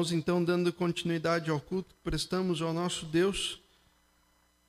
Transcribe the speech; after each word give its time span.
Irmãos, 0.00 0.12
então, 0.12 0.42
dando 0.42 0.72
continuidade 0.72 1.50
ao 1.50 1.60
culto 1.60 1.94
que 1.94 2.00
prestamos 2.02 2.62
ao 2.62 2.72
nosso 2.72 3.04
Deus, 3.04 3.60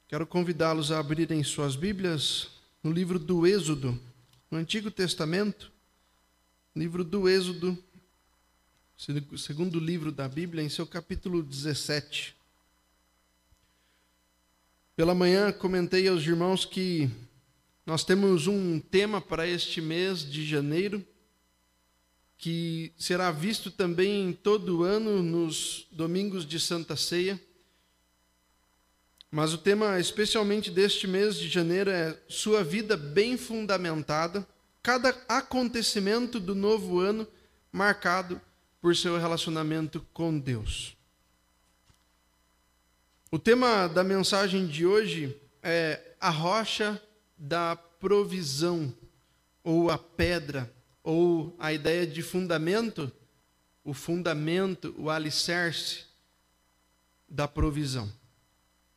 quero 0.10 0.28
convidá-los 0.28 0.92
a 0.92 1.00
abrirem 1.00 1.42
suas 1.42 1.74
Bíblias 1.74 2.50
no 2.84 2.92
livro 2.92 3.18
do 3.18 3.48
Êxodo, 3.48 3.98
no 4.50 4.58
Antigo 4.58 4.92
Testamento, 4.92 5.72
livro 6.76 7.02
do 7.02 7.30
Êxodo, 7.30 7.82
segundo 9.38 9.80
livro 9.80 10.12
da 10.12 10.28
Bíblia, 10.28 10.66
em 10.66 10.68
seu 10.68 10.86
capítulo 10.86 11.42
17. 11.42 12.36
Pela 14.98 15.16
manhã 15.16 15.50
comentei 15.54 16.10
aos 16.10 16.24
irmãos 16.24 16.66
que 16.66 17.10
nós 17.86 18.04
temos 18.04 18.48
um 18.48 18.82
tema 18.82 19.22
para 19.22 19.48
este 19.48 19.80
mês 19.80 20.30
de 20.30 20.46
janeiro, 20.46 21.02
que 22.42 22.92
será 22.98 23.30
visto 23.30 23.70
também 23.70 24.34
todo 24.34 24.84
ano 24.84 25.22
nos 25.22 25.88
domingos 25.92 26.44
de 26.44 26.60
Santa 26.60 26.96
Ceia. 26.96 27.40
Mas 29.30 29.54
o 29.54 29.60
tema 29.60 30.00
especialmente 30.00 30.72
deste 30.72 31.06
mês 31.06 31.36
de 31.36 31.48
janeiro 31.48 31.92
é 31.92 32.18
sua 32.28 32.64
vida 32.64 32.98
bem 32.98 33.38
fundamentada, 33.38 34.46
cada 34.82 35.10
acontecimento 35.30 36.40
do 36.40 36.56
novo 36.56 37.00
ano 37.00 37.28
marcado 37.72 38.42
por 38.82 38.96
seu 38.96 39.20
relacionamento 39.20 40.04
com 40.12 40.40
Deus. 40.40 40.98
O 43.30 43.38
tema 43.38 43.86
da 43.86 44.04
mensagem 44.04 44.66
de 44.66 44.84
hoje 44.84 45.40
é 45.62 46.16
a 46.20 46.32
rocha 46.32 47.00
da 47.38 47.76
provisão 47.76 48.92
ou 49.64 49.92
a 49.92 49.98
pedra 50.00 50.81
ou 51.04 51.56
a 51.60 51.74
ideia 51.74 52.06
de 52.06 52.22
fundamento, 52.22 53.12
o 53.84 53.94
fundamento, 53.94 54.94
o 54.98 55.10
alicerce 55.10 56.06
da 57.28 57.48
provisão. 57.48 58.12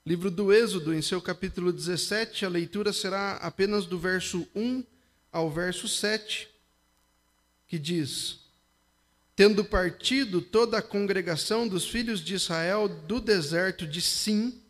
Livro 0.07 0.31
do 0.31 0.53
Êxodo, 0.53 0.93
em 0.93 1.01
seu 1.01 1.23
capítulo 1.23 1.73
17, 1.73 2.45
a 2.45 2.49
leitura 2.49 2.93
será 2.93 3.37
apenas 3.37 3.87
do 3.87 3.99
verso 3.99 4.47
1 4.55 4.85
ao 5.33 5.51
verso 5.51 5.89
7, 5.89 6.49
que 7.67 7.79
diz: 7.79 8.41
Tendo 9.35 9.65
partido 9.65 10.43
toda 10.43 10.77
a 10.77 10.83
congregação 10.83 11.67
dos 11.67 11.89
filhos 11.89 12.21
de 12.21 12.35
Israel 12.35 12.87
do 12.87 13.19
deserto 13.19 13.87
de 13.87 14.03
Sim, 14.03 14.61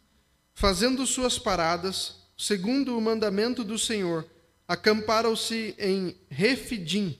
fazendo 0.54 1.04
suas 1.04 1.36
paradas, 1.36 2.14
segundo 2.38 2.96
o 2.96 3.00
mandamento 3.00 3.64
do 3.64 3.76
Senhor, 3.76 4.24
acamparam-se 4.68 5.74
em 5.78 6.16
Refidim, 6.30 7.18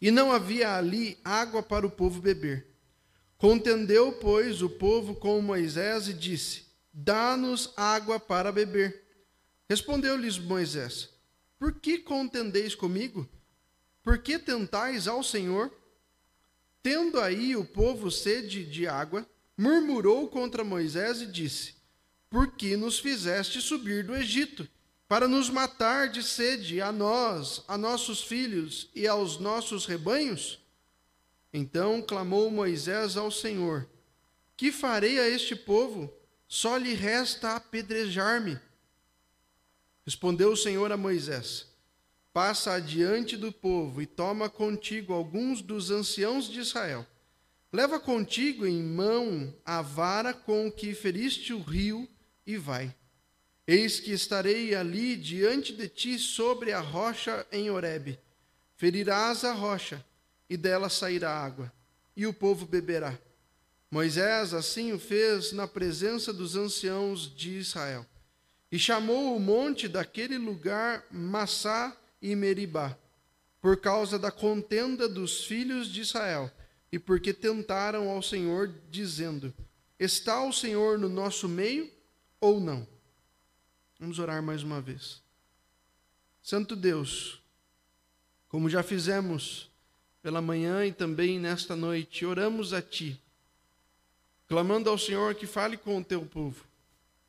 e 0.00 0.10
não 0.10 0.32
havia 0.32 0.76
ali 0.76 1.18
água 1.24 1.62
para 1.62 1.86
o 1.86 1.90
povo 1.90 2.20
beber. 2.20 2.66
Contendeu, 3.36 4.12
pois, 4.12 4.62
o 4.62 4.68
povo 4.68 5.14
com 5.14 5.40
Moisés 5.40 6.08
e 6.08 6.14
disse: 6.14 6.66
Dá-nos 6.92 7.72
água 7.76 8.18
para 8.18 8.50
beber. 8.50 9.04
Respondeu-lhes 9.68 10.38
Moisés: 10.38 11.10
Por 11.58 11.72
que 11.74 11.98
contendeis 11.98 12.74
comigo? 12.74 13.28
Por 14.02 14.18
que 14.18 14.38
tentais 14.38 15.06
ao 15.06 15.22
Senhor? 15.22 15.72
Tendo 16.82 17.20
aí 17.20 17.54
o 17.54 17.64
povo 17.64 18.10
sede 18.10 18.64
de 18.64 18.86
água, 18.86 19.28
murmurou 19.56 20.28
contra 20.28 20.64
Moisés 20.64 21.20
e 21.20 21.26
disse: 21.26 21.74
Por 22.30 22.52
que 22.52 22.76
nos 22.76 22.98
fizeste 22.98 23.60
subir 23.60 24.04
do 24.04 24.16
Egito? 24.16 24.68
Para 25.08 25.26
nos 25.26 25.48
matar 25.48 26.10
de 26.10 26.22
sede 26.22 26.82
a 26.82 26.92
nós, 26.92 27.64
a 27.66 27.78
nossos 27.78 28.22
filhos 28.22 28.90
e 28.94 29.08
aos 29.08 29.38
nossos 29.38 29.86
rebanhos? 29.86 30.60
Então 31.52 32.02
clamou 32.02 32.50
Moisés 32.50 33.16
ao 33.16 33.30
Senhor: 33.30 33.88
Que 34.56 34.70
farei 34.70 35.18
a 35.18 35.26
este 35.26 35.56
povo? 35.56 36.12
Só 36.46 36.76
lhe 36.76 36.94
resta 36.94 37.56
apedrejar-me. 37.56 38.58
Respondeu 40.04 40.52
o 40.52 40.56
Senhor 40.56 40.92
a 40.92 40.96
Moisés: 40.96 41.66
Passa 42.32 42.74
adiante 42.74 43.36
do 43.36 43.50
povo 43.50 44.02
e 44.02 44.06
toma 44.06 44.50
contigo 44.50 45.14
alguns 45.14 45.62
dos 45.62 45.90
anciãos 45.90 46.48
de 46.48 46.60
Israel. 46.60 47.06
Leva 47.72 47.98
contigo 47.98 48.66
em 48.66 48.82
mão 48.82 49.54
a 49.64 49.82
vara 49.82 50.32
com 50.32 50.70
que 50.70 50.94
feriste 50.94 51.52
o 51.52 51.60
rio 51.60 52.08
e 52.46 52.56
vai. 52.56 52.94
Eis 53.70 54.00
que 54.00 54.12
estarei 54.12 54.74
ali 54.74 55.14
diante 55.14 55.74
de 55.74 55.90
ti 55.90 56.18
sobre 56.18 56.72
a 56.72 56.80
rocha 56.80 57.46
em 57.52 57.70
Horebe. 57.70 58.18
Ferirás 58.74 59.44
a 59.44 59.52
rocha, 59.52 60.02
e 60.48 60.56
dela 60.56 60.88
sairá 60.88 61.30
água, 61.30 61.70
e 62.16 62.26
o 62.26 62.32
povo 62.32 62.64
beberá. 62.64 63.18
Moisés 63.90 64.54
assim 64.54 64.94
o 64.94 64.98
fez 64.98 65.52
na 65.52 65.68
presença 65.68 66.32
dos 66.32 66.56
anciãos 66.56 67.30
de 67.36 67.58
Israel. 67.58 68.06
E 68.72 68.78
chamou 68.78 69.36
o 69.36 69.40
monte 69.40 69.86
daquele 69.86 70.38
lugar 70.38 71.04
Massá 71.10 71.94
e 72.22 72.34
Meribá, 72.34 72.96
por 73.60 73.76
causa 73.82 74.18
da 74.18 74.30
contenda 74.30 75.06
dos 75.06 75.44
filhos 75.44 75.92
de 75.92 76.00
Israel, 76.00 76.50
e 76.90 76.98
porque 76.98 77.34
tentaram 77.34 78.08
ao 78.08 78.22
Senhor, 78.22 78.72
dizendo: 78.90 79.52
Está 80.00 80.42
o 80.42 80.54
Senhor 80.54 80.98
no 80.98 81.10
nosso 81.10 81.46
meio 81.46 81.90
ou 82.40 82.58
não? 82.58 82.88
Vamos 83.98 84.20
orar 84.20 84.40
mais 84.40 84.62
uma 84.62 84.80
vez. 84.80 85.20
Santo 86.40 86.76
Deus, 86.76 87.42
como 88.48 88.70
já 88.70 88.80
fizemos 88.80 89.68
pela 90.22 90.40
manhã 90.40 90.86
e 90.86 90.92
também 90.92 91.40
nesta 91.40 91.74
noite, 91.74 92.24
oramos 92.24 92.72
a 92.72 92.80
Ti, 92.80 93.20
clamando 94.46 94.88
ao 94.88 94.96
Senhor 94.96 95.34
que 95.34 95.48
fale 95.48 95.76
com 95.76 95.98
o 95.98 96.04
Teu 96.04 96.24
povo, 96.24 96.64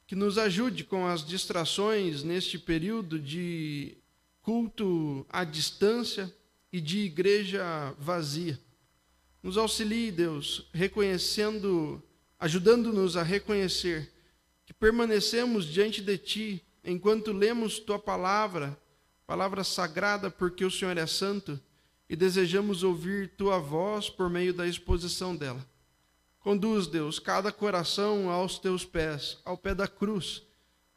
que 0.05 0.15
nos 0.15 0.37
ajude 0.37 0.83
com 0.83 1.07
as 1.07 1.25
distrações 1.25 2.21
neste 2.21 2.59
período 2.59 3.17
de 3.17 3.97
culto 4.43 5.25
à 5.27 5.43
distância 5.43 6.31
e 6.71 6.79
de 6.79 6.99
igreja 6.99 7.63
vazia. 7.97 8.59
Nos 9.41 9.57
auxilie, 9.57 10.11
Deus, 10.11 10.67
reconhecendo, 10.71 11.99
ajudando-nos 12.39 13.17
a 13.17 13.23
reconhecer 13.23 14.18
que 14.69 14.73
permanecemos 14.75 15.65
diante 15.65 15.99
de 15.99 16.15
Ti 16.15 16.63
enquanto 16.83 17.33
lemos 17.33 17.79
Tua 17.79 17.97
palavra, 17.97 18.79
palavra 19.25 19.63
sagrada, 19.63 20.29
porque 20.29 20.63
o 20.63 20.69
Senhor 20.69 20.95
é 20.95 21.07
santo, 21.07 21.59
e 22.07 22.15
desejamos 22.15 22.83
ouvir 22.83 23.29
Tua 23.29 23.57
voz 23.57 24.11
por 24.11 24.29
meio 24.29 24.53
da 24.53 24.67
exposição 24.67 25.35
dela. 25.35 25.67
Conduz, 26.39 26.85
Deus, 26.85 27.17
cada 27.17 27.51
coração 27.51 28.29
aos 28.29 28.59
Teus 28.59 28.85
pés, 28.85 29.39
ao 29.43 29.57
pé 29.57 29.73
da 29.73 29.87
cruz, 29.87 30.43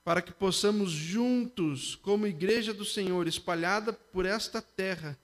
para 0.04 0.20
que 0.20 0.32
possamos 0.32 0.90
juntos, 0.90 1.96
como 1.96 2.26
igreja 2.26 2.74
do 2.74 2.84
Senhor, 2.84 3.26
espalhada 3.26 3.90
por 3.90 4.26
esta 4.26 4.60
terra, 4.60 5.18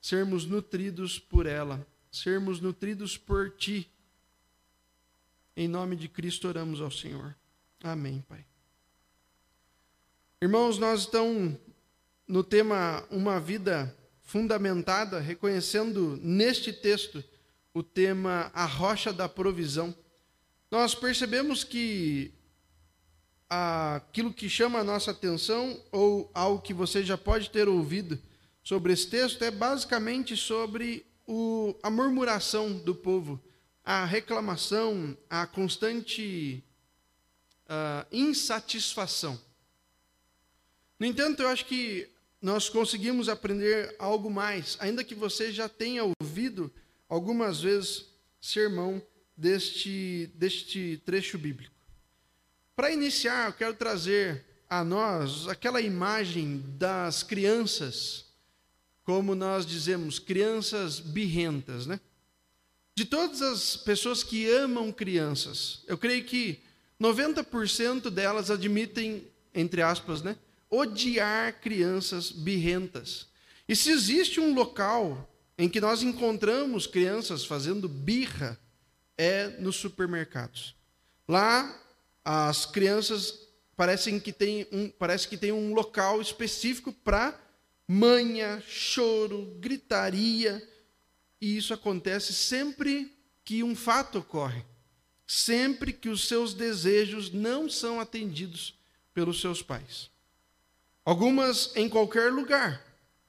sermos 0.00 0.44
nutridos 0.44 1.20
por 1.20 1.46
ela, 1.46 1.86
sermos 2.10 2.60
nutridos 2.60 3.16
por 3.16 3.52
Ti. 3.52 3.88
Em 5.56 5.68
nome 5.68 5.94
de 5.94 6.08
Cristo 6.08 6.48
oramos 6.48 6.80
ao 6.80 6.90
Senhor. 6.90 7.36
Amém, 7.84 8.24
Pai. 8.26 8.42
Irmãos, 10.40 10.78
nós 10.78 11.00
estamos 11.00 11.54
no 12.26 12.42
tema 12.42 13.06
Uma 13.10 13.38
Vida 13.38 13.94
Fundamentada, 14.22 15.20
reconhecendo 15.20 16.18
neste 16.22 16.72
texto 16.72 17.22
o 17.74 17.82
tema 17.82 18.50
A 18.54 18.64
Rocha 18.64 19.12
da 19.12 19.28
Provisão. 19.28 19.94
Nós 20.70 20.94
percebemos 20.94 21.62
que 21.62 22.32
aquilo 23.50 24.32
que 24.32 24.48
chama 24.48 24.78
a 24.78 24.84
nossa 24.84 25.10
atenção, 25.10 25.78
ou 25.92 26.30
algo 26.32 26.62
que 26.62 26.72
você 26.72 27.04
já 27.04 27.18
pode 27.18 27.50
ter 27.50 27.68
ouvido 27.68 28.18
sobre 28.62 28.94
esse 28.94 29.08
texto, 29.08 29.44
é 29.44 29.50
basicamente 29.50 30.38
sobre 30.38 31.04
o, 31.26 31.74
a 31.82 31.90
murmuração 31.90 32.72
do 32.78 32.94
povo, 32.94 33.38
a 33.84 34.06
reclamação, 34.06 35.14
a 35.28 35.46
constante 35.46 36.64
uh, 37.66 38.06
insatisfação. 38.12 39.40
No 40.98 41.06
entanto, 41.06 41.42
eu 41.42 41.48
acho 41.48 41.66
que 41.66 42.08
nós 42.40 42.68
conseguimos 42.68 43.28
aprender 43.28 43.94
algo 43.98 44.30
mais, 44.30 44.76
ainda 44.80 45.02
que 45.02 45.14
você 45.14 45.50
já 45.52 45.68
tenha 45.68 46.02
ouvido 46.20 46.70
algumas 47.08 47.60
vezes 47.60 48.06
sermão 48.40 49.02
deste, 49.36 50.30
deste 50.34 51.00
trecho 51.04 51.38
bíblico. 51.38 51.74
Para 52.76 52.90
iniciar, 52.90 53.48
eu 53.48 53.52
quero 53.52 53.74
trazer 53.74 54.44
a 54.68 54.82
nós 54.82 55.46
aquela 55.48 55.80
imagem 55.80 56.62
das 56.76 57.22
crianças, 57.22 58.26
como 59.04 59.34
nós 59.34 59.64
dizemos, 59.64 60.18
crianças 60.18 60.98
birrentas, 61.00 61.86
né? 61.86 62.00
De 62.96 63.04
todas 63.04 63.42
as 63.42 63.76
pessoas 63.76 64.22
que 64.22 64.48
amam 64.48 64.92
crianças, 64.92 65.82
eu 65.86 65.96
creio 65.98 66.24
que 66.24 66.60
90% 67.00 68.10
delas 68.10 68.50
admitem, 68.50 69.26
entre 69.54 69.82
aspas, 69.82 70.22
né, 70.22 70.36
odiar 70.70 71.60
crianças 71.60 72.30
birrentas. 72.30 73.28
E 73.68 73.74
se 73.74 73.90
existe 73.90 74.40
um 74.40 74.54
local 74.54 75.28
em 75.56 75.68
que 75.68 75.80
nós 75.80 76.02
encontramos 76.02 76.86
crianças 76.86 77.44
fazendo 77.44 77.88
birra, 77.88 78.58
é 79.16 79.48
nos 79.60 79.76
supermercados. 79.76 80.74
Lá, 81.28 81.80
as 82.24 82.66
crianças 82.66 83.38
parecem 83.76 84.18
que 84.18 84.32
tem 84.32 84.66
um, 84.72 84.88
parece 84.88 85.28
que 85.28 85.36
tem 85.36 85.52
um 85.52 85.72
local 85.74 86.20
específico 86.20 86.92
para 86.92 87.40
manha, 87.86 88.62
choro, 88.66 89.56
gritaria, 89.60 90.66
e 91.40 91.56
isso 91.56 91.74
acontece 91.74 92.32
sempre 92.32 93.12
que 93.44 93.62
um 93.62 93.76
fato 93.76 94.18
ocorre, 94.18 94.64
sempre 95.26 95.92
que 95.92 96.08
os 96.08 96.28
seus 96.28 96.54
desejos 96.54 97.32
não 97.32 97.68
são 97.68 98.00
atendidos 98.00 98.78
pelos 99.12 99.40
seus 99.40 99.62
pais. 99.62 100.10
Algumas 101.04 101.74
em 101.76 101.88
qualquer 101.88 102.32
lugar, 102.32 102.82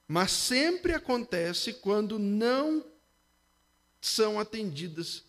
mas 0.08 0.30
sempre 0.30 0.92
acontece 0.92 1.74
quando 1.74 2.18
não 2.18 2.84
são 4.00 4.38
atendidas 4.38 5.24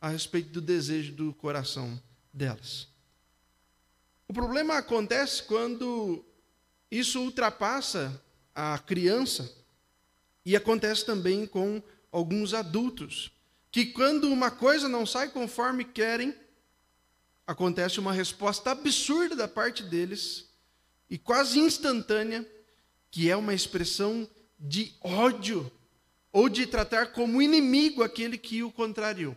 a 0.00 0.08
respeito 0.08 0.50
do 0.50 0.60
desejo 0.60 1.12
do 1.12 1.32
coração 1.34 2.00
delas. 2.32 2.88
O 4.26 4.32
problema 4.32 4.78
acontece 4.78 5.42
quando 5.42 6.24
isso 6.90 7.20
ultrapassa 7.20 8.20
a 8.54 8.78
criança 8.78 9.54
e 10.44 10.56
acontece 10.56 11.04
também 11.04 11.46
com 11.46 11.82
alguns 12.10 12.52
adultos, 12.52 13.30
que 13.72 13.86
quando 13.86 14.30
uma 14.30 14.50
coisa 14.50 14.86
não 14.86 15.06
sai 15.06 15.30
conforme 15.30 15.82
querem, 15.82 16.36
acontece 17.46 17.98
uma 17.98 18.12
resposta 18.12 18.70
absurda 18.70 19.34
da 19.34 19.48
parte 19.48 19.82
deles 19.82 20.46
e 21.08 21.16
quase 21.16 21.58
instantânea, 21.58 22.46
que 23.10 23.30
é 23.30 23.36
uma 23.36 23.54
expressão 23.54 24.28
de 24.60 24.94
ódio 25.00 25.72
ou 26.30 26.50
de 26.50 26.66
tratar 26.66 27.12
como 27.12 27.40
inimigo 27.40 28.02
aquele 28.02 28.36
que 28.36 28.62
o 28.62 28.70
contrariou. 28.70 29.36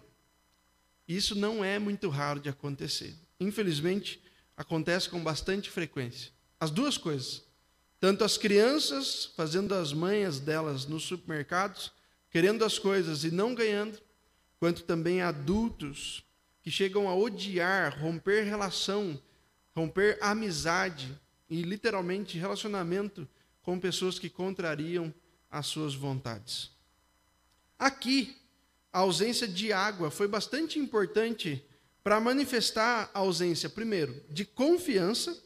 Isso 1.08 1.34
não 1.34 1.64
é 1.64 1.80
muito 1.80 2.10
raro 2.10 2.40
de 2.42 2.50
acontecer. 2.50 3.16
Infelizmente, 3.40 4.22
acontece 4.58 5.10
com 5.10 5.24
bastante 5.24 5.70
frequência. 5.70 6.32
As 6.60 6.72
duas 6.72 6.98
coisas. 6.98 7.44
Tanto 8.02 8.24
as 8.24 8.38
crianças 8.38 9.32
fazendo 9.38 9.74
as 9.74 9.94
manhas 9.94 10.40
delas 10.40 10.86
nos 10.86 11.04
supermercados, 11.04 11.92
querendo 12.30 12.66
as 12.66 12.78
coisas 12.78 13.24
e 13.24 13.32
não 13.32 13.56
ganhando, 13.56 13.98
quanto 14.66 14.82
também 14.82 15.22
adultos 15.22 16.26
que 16.64 16.72
chegam 16.72 17.08
a 17.08 17.16
odiar, 17.16 18.02
romper 18.02 18.46
relação, 18.46 19.22
romper 19.76 20.18
amizade 20.20 21.16
e 21.48 21.62
literalmente 21.62 22.40
relacionamento 22.40 23.30
com 23.62 23.80
pessoas 23.80 24.18
que 24.18 24.28
contrariam 24.28 25.14
as 25.52 25.68
suas 25.68 25.94
vontades. 25.94 26.72
Aqui, 27.78 28.36
a 28.92 29.02
ausência 29.02 29.48
de 29.48 29.72
água 29.72 30.10
foi 30.10 30.28
bastante 30.28 30.80
importante 30.80 31.64
para 32.04 32.20
manifestar 32.20 33.12
a 33.14 33.20
ausência, 33.20 33.70
primeiro, 33.70 34.20
de 34.32 34.46
confiança, 34.46 35.40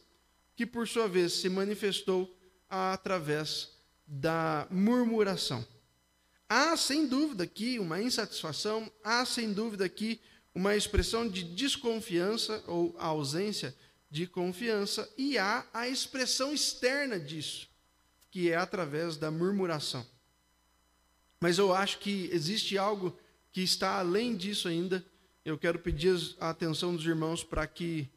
que 0.56 0.66
por 0.66 0.88
sua 0.88 1.10
vez 1.10 1.34
se 1.34 1.50
manifestou 1.50 2.34
através 2.70 3.68
da 4.08 4.66
murmuração. 4.72 5.68
Há 6.52 6.76
sem 6.76 7.08
dúvida 7.08 7.44
aqui 7.44 7.78
uma 7.78 8.02
insatisfação, 8.02 8.92
há 9.04 9.24
sem 9.24 9.54
dúvida 9.54 9.86
aqui 9.86 10.20
uma 10.54 10.76
expressão 10.76 11.30
de 11.30 11.44
desconfiança 11.44 12.64
ou 12.66 12.96
ausência 12.98 13.76
de 14.10 14.26
confiança, 14.26 15.08
e 15.16 15.38
há 15.38 15.64
a 15.72 15.88
expressão 15.88 16.52
externa 16.52 17.20
disso, 17.20 17.70
que 18.32 18.50
é 18.50 18.56
através 18.56 19.16
da 19.16 19.30
murmuração. 19.30 20.04
Mas 21.40 21.60
eu 21.60 21.72
acho 21.72 22.00
que 22.00 22.28
existe 22.34 22.76
algo 22.76 23.16
que 23.52 23.62
está 23.62 24.00
além 24.00 24.36
disso 24.36 24.68
ainda, 24.68 25.06
eu 25.46 25.56
quero 25.56 25.78
pedir 25.78 26.18
a 26.40 26.50
atenção 26.50 26.96
dos 26.96 27.06
irmãos 27.06 27.44
para 27.44 27.68
que 27.68 28.10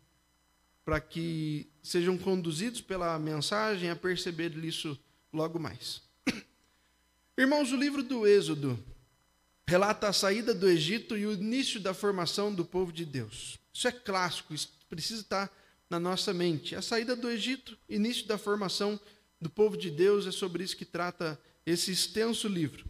para 0.85 1.01
que 1.01 1.71
sejam 1.81 2.19
conduzidos 2.19 2.81
pela 2.81 3.17
mensagem 3.17 3.89
a 3.89 3.95
perceber 3.95 4.53
isso 4.65 4.99
logo 5.33 5.57
mais. 5.57 6.03
Irmãos, 7.37 7.73
o 7.73 7.77
livro 7.77 8.03
do 8.03 8.27
Êxodo 8.27 8.79
relata 9.67 10.07
a 10.07 10.13
saída 10.13 10.53
do 10.53 10.69
Egito 10.69 11.17
e 11.17 11.25
o 11.25 11.33
início 11.33 11.81
da 11.81 11.95
formação 11.95 12.55
do 12.55 12.63
povo 12.63 12.93
de 12.93 13.07
Deus. 13.07 13.59
Isso 13.73 13.89
é 13.89 13.93
clássico, 13.93 14.53
isso 14.53 14.71
precisa 14.87 15.23
estar 15.23 15.51
na 15.89 15.99
nossa 15.99 16.35
mente. 16.35 16.77
A 16.77 16.83
saída 16.83 17.17
do 17.17 17.31
Egito, 17.31 17.79
início 17.89 18.27
da 18.27 18.37
formação 18.37 19.01
do 19.41 19.49
povo 19.49 19.79
de 19.79 19.91
Deus, 19.91 20.27
é 20.27 20.31
sobre 20.31 20.63
isso 20.63 20.77
que 20.77 20.85
trata 20.85 21.41
esse 21.65 21.91
extenso 21.91 22.47
livro. 22.49 22.85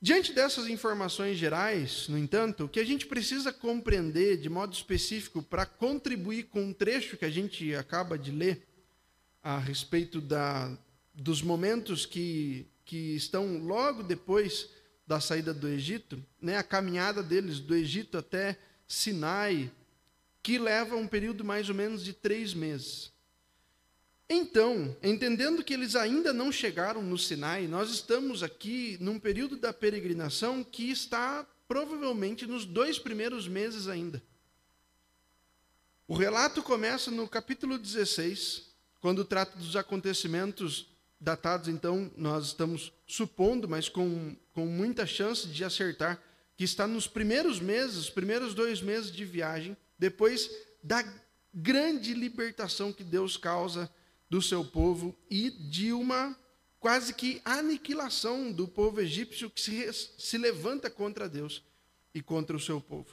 Diante 0.00 0.32
dessas 0.32 0.68
informações 0.68 1.36
gerais, 1.36 2.06
no 2.06 2.16
entanto, 2.16 2.66
o 2.66 2.68
que 2.68 2.78
a 2.78 2.84
gente 2.84 3.06
precisa 3.06 3.52
compreender 3.52 4.36
de 4.36 4.48
modo 4.48 4.74
específico 4.74 5.42
para 5.42 5.66
contribuir 5.66 6.44
com 6.44 6.66
um 6.66 6.72
trecho 6.72 7.16
que 7.16 7.24
a 7.24 7.30
gente 7.30 7.74
acaba 7.74 8.16
de 8.16 8.30
ler 8.30 8.64
a 9.42 9.58
respeito 9.58 10.20
da, 10.20 10.78
dos 11.12 11.42
momentos 11.42 12.06
que, 12.06 12.64
que 12.86 13.16
estão 13.16 13.58
logo 13.58 14.02
depois 14.02 14.70
da 15.06 15.20
saída 15.20 15.52
do 15.52 15.68
Egito, 15.68 16.24
né, 16.40 16.56
a 16.56 16.62
caminhada 16.62 17.22
deles 17.22 17.60
do 17.60 17.74
Egito 17.74 18.16
até 18.16 18.58
Sinai, 18.88 19.70
que 20.42 20.58
leva 20.58 20.96
um 20.96 21.08
período 21.08 21.44
mais 21.44 21.68
ou 21.68 21.74
menos 21.74 22.04
de 22.04 22.12
três 22.12 22.54
meses. 22.54 23.12
Então, 24.28 24.96
entendendo 25.02 25.62
que 25.62 25.74
eles 25.74 25.94
ainda 25.94 26.32
não 26.32 26.50
chegaram 26.50 27.02
no 27.02 27.18
Sinai, 27.18 27.66
nós 27.66 27.90
estamos 27.90 28.42
aqui 28.42 28.96
num 29.00 29.18
período 29.18 29.56
da 29.56 29.72
peregrinação 29.72 30.64
que 30.64 30.90
está 30.90 31.46
provavelmente 31.68 32.46
nos 32.46 32.64
dois 32.64 32.98
primeiros 32.98 33.48
meses 33.48 33.88
ainda. 33.88 34.22
O 36.08 36.14
relato 36.14 36.62
começa 36.62 37.10
no 37.10 37.28
capítulo 37.28 37.78
16, 37.78 38.70
quando 39.00 39.24
trata 39.24 39.58
dos 39.58 39.74
acontecimentos 39.74 40.95
datados, 41.20 41.68
então, 41.68 42.10
nós 42.16 42.46
estamos 42.46 42.92
supondo, 43.06 43.68
mas 43.68 43.88
com, 43.88 44.36
com 44.52 44.66
muita 44.66 45.06
chance 45.06 45.48
de 45.48 45.64
acertar, 45.64 46.20
que 46.56 46.64
está 46.64 46.86
nos 46.86 47.06
primeiros 47.06 47.60
meses, 47.60 47.96
os 47.96 48.10
primeiros 48.10 48.54
dois 48.54 48.80
meses 48.80 49.10
de 49.10 49.24
viagem, 49.24 49.76
depois 49.98 50.50
da 50.82 51.04
grande 51.52 52.14
libertação 52.14 52.92
que 52.92 53.04
Deus 53.04 53.36
causa 53.36 53.90
do 54.28 54.42
seu 54.42 54.64
povo 54.64 55.16
e 55.30 55.50
de 55.50 55.92
uma 55.92 56.36
quase 56.78 57.14
que 57.14 57.40
aniquilação 57.44 58.52
do 58.52 58.68
povo 58.68 59.00
egípcio 59.00 59.50
que 59.50 59.60
se, 59.60 59.92
se 59.92 60.38
levanta 60.38 60.90
contra 60.90 61.28
Deus 61.28 61.62
e 62.14 62.22
contra 62.22 62.56
o 62.56 62.60
seu 62.60 62.80
povo. 62.80 63.10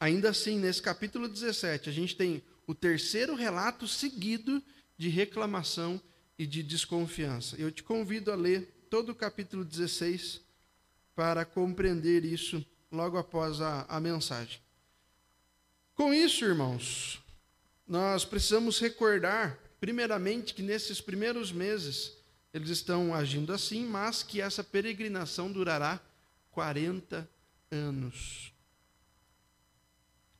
Ainda 0.00 0.30
assim, 0.30 0.58
nesse 0.58 0.80
capítulo 0.80 1.28
17, 1.28 1.88
a 1.88 1.92
gente 1.92 2.14
tem 2.14 2.42
o 2.66 2.74
terceiro 2.74 3.34
relato 3.34 3.88
seguido 3.88 4.62
de 4.98 5.08
reclamação 5.08 6.00
e 6.38 6.46
de 6.46 6.62
desconfiança. 6.62 7.56
Eu 7.56 7.70
te 7.72 7.82
convido 7.82 8.30
a 8.30 8.34
ler 8.34 8.86
todo 8.90 9.10
o 9.10 9.14
capítulo 9.14 9.64
16 9.64 10.40
para 11.14 11.44
compreender 11.44 12.24
isso 12.24 12.64
logo 12.90 13.16
após 13.16 13.60
a, 13.60 13.86
a 13.88 14.00
mensagem. 14.00 14.60
Com 15.94 16.12
isso, 16.12 16.44
irmãos, 16.44 17.22
nós 17.86 18.24
precisamos 18.24 18.78
recordar, 18.78 19.58
primeiramente, 19.80 20.54
que 20.54 20.62
nesses 20.62 21.00
primeiros 21.00 21.50
meses 21.50 22.16
eles 22.52 22.70
estão 22.70 23.14
agindo 23.14 23.52
assim, 23.52 23.84
mas 23.86 24.22
que 24.22 24.40
essa 24.40 24.64
peregrinação 24.64 25.50
durará 25.50 26.00
40 26.50 27.28
anos. 27.70 28.52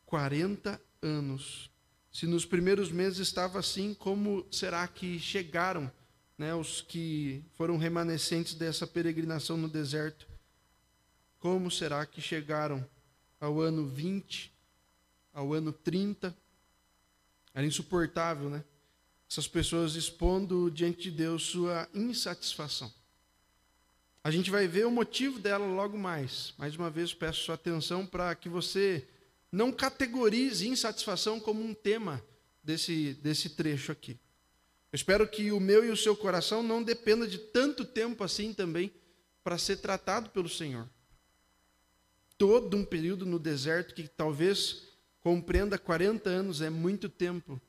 40 0.07 0.81
anos. 1.03 1.71
Se 2.19 2.27
nos 2.27 2.45
primeiros 2.45 2.91
meses 2.91 3.21
estava 3.21 3.61
assim, 3.61 3.95
como 3.95 4.45
será 4.51 4.89
que 4.89 5.21
chegaram 5.21 5.89
né, 6.37 6.53
os 6.53 6.81
que 6.81 7.45
foram 7.55 7.77
remanescentes 7.77 8.55
dessa 8.55 8.89
peregrinação 8.89 9.57
no 9.57 9.69
deserto? 9.69 10.27
Como 11.39 11.71
será 11.71 12.05
que 12.05 12.21
chegaram 12.21 12.85
ao 13.41 13.61
ano 13.61 13.87
20, 13.87 14.53
ao 15.33 15.53
ano 15.53 15.73
30? 15.73 16.37
Era 17.55 17.65
insuportável, 17.65 18.51
né? 18.51 18.65
Essas 19.31 19.47
pessoas 19.47 19.95
expondo 19.95 20.73
diante 20.73 21.03
de 21.03 21.13
Deus 21.13 21.45
sua 21.45 21.89
insatisfação. 21.95 22.93
A 24.25 24.33
gente 24.33 24.51
vai 24.51 24.67
ver 24.67 24.89
o 24.89 24.91
motivo 24.91 25.39
dela 25.39 25.67
logo 25.67 25.97
mais. 25.97 26.53
Mais 26.59 26.75
uma 26.75 26.91
vez, 26.91 27.15
peço 27.15 27.45
sua 27.45 27.55
atenção 27.55 28.05
para 28.05 28.35
que 28.35 28.49
você 28.49 29.07
não 29.51 29.73
categorize 29.73 30.69
insatisfação 30.69 31.41
como 31.41 31.63
um 31.63 31.75
tema 31.75 32.23
desse, 32.63 33.15
desse 33.15 33.51
trecho 33.51 33.93
aqui. 33.93 34.13
Eu 34.93 34.97
espero 34.97 35.29
que 35.29 35.53
o 35.53 35.61
meu 35.61 35.85
e 35.85 35.91
o 35.91 35.97
seu 35.97 36.17
coração 36.17 36.63
não 36.63 36.83
dependa 36.83 37.27
de 37.27 37.39
tanto 37.39 37.85
tempo 37.85 38.25
assim 38.25 38.53
também 38.53 38.93
para 39.43 39.59
ser 39.59 39.77
tratado 39.77 40.31
pelo 40.31 40.49
Senhor. 40.49 40.89
Todo 42.37 42.77
um 42.77 42.85
período 42.85 43.27
no 43.27 43.39
deserto 43.39 43.95
que 43.95 44.07
talvez 44.07 44.89
Compreenda, 45.21 45.79
40 45.79 46.31
anos 46.31 46.63
é 46.63 46.71
muito 46.71 47.09
tempo 47.09 47.61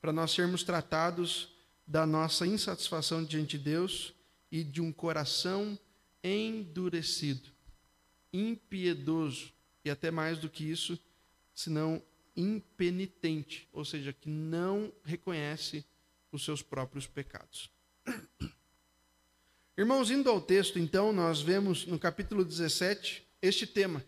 para 0.00 0.12
nós 0.12 0.30
sermos 0.30 0.62
tratados 0.62 1.48
da 1.86 2.06
nossa 2.06 2.46
insatisfação 2.46 3.24
diante 3.24 3.58
de 3.58 3.64
Deus 3.64 4.14
e 4.52 4.62
de 4.62 4.80
um 4.80 4.92
coração 4.92 5.78
endurecido. 6.22 7.50
impiedoso 8.30 9.52
e 9.84 9.90
até 9.90 10.10
mais 10.10 10.38
do 10.38 10.50
que 10.50 10.62
isso, 10.62 10.98
senão 11.58 12.00
impenitente, 12.36 13.68
ou 13.72 13.84
seja, 13.84 14.12
que 14.12 14.30
não 14.30 14.92
reconhece 15.02 15.84
os 16.30 16.44
seus 16.44 16.62
próprios 16.62 17.04
pecados. 17.04 17.68
Irmãos, 19.76 20.08
indo 20.08 20.30
ao 20.30 20.40
texto, 20.40 20.78
então, 20.78 21.12
nós 21.12 21.40
vemos 21.40 21.84
no 21.84 21.98
capítulo 21.98 22.44
17 22.44 23.26
este 23.42 23.66
tema, 23.66 24.04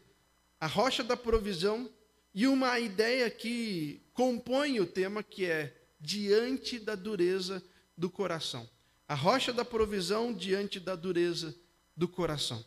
a 0.61 0.69
rocha 0.69 1.03
da 1.03 1.17
provisão, 1.17 1.91
e 2.33 2.47
uma 2.47 2.79
ideia 2.79 3.29
que 3.29 4.01
compõe 4.13 4.79
o 4.79 4.87
tema, 4.87 5.21
que 5.21 5.45
é 5.45 5.77
diante 6.01 6.79
da 6.79 6.95
dureza 6.95 7.61
do 7.97 8.09
coração. 8.09 8.71
A 9.09 9.17
rocha 9.17 9.53
da 9.53 9.65
provisão 9.65 10.33
diante 10.33 10.79
da 10.79 10.95
dureza 10.95 11.53
do 11.97 12.07
coração. 12.07 12.65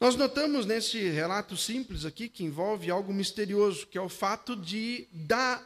Nós 0.00 0.16
notamos 0.16 0.66
nesse 0.66 1.08
relato 1.08 1.56
simples 1.56 2.04
aqui 2.04 2.28
que 2.28 2.44
envolve 2.44 2.90
algo 2.90 3.12
misterioso, 3.12 3.86
que 3.86 3.96
é 3.96 4.00
o 4.00 4.08
fato 4.08 4.56
de 4.56 5.08
da 5.12 5.64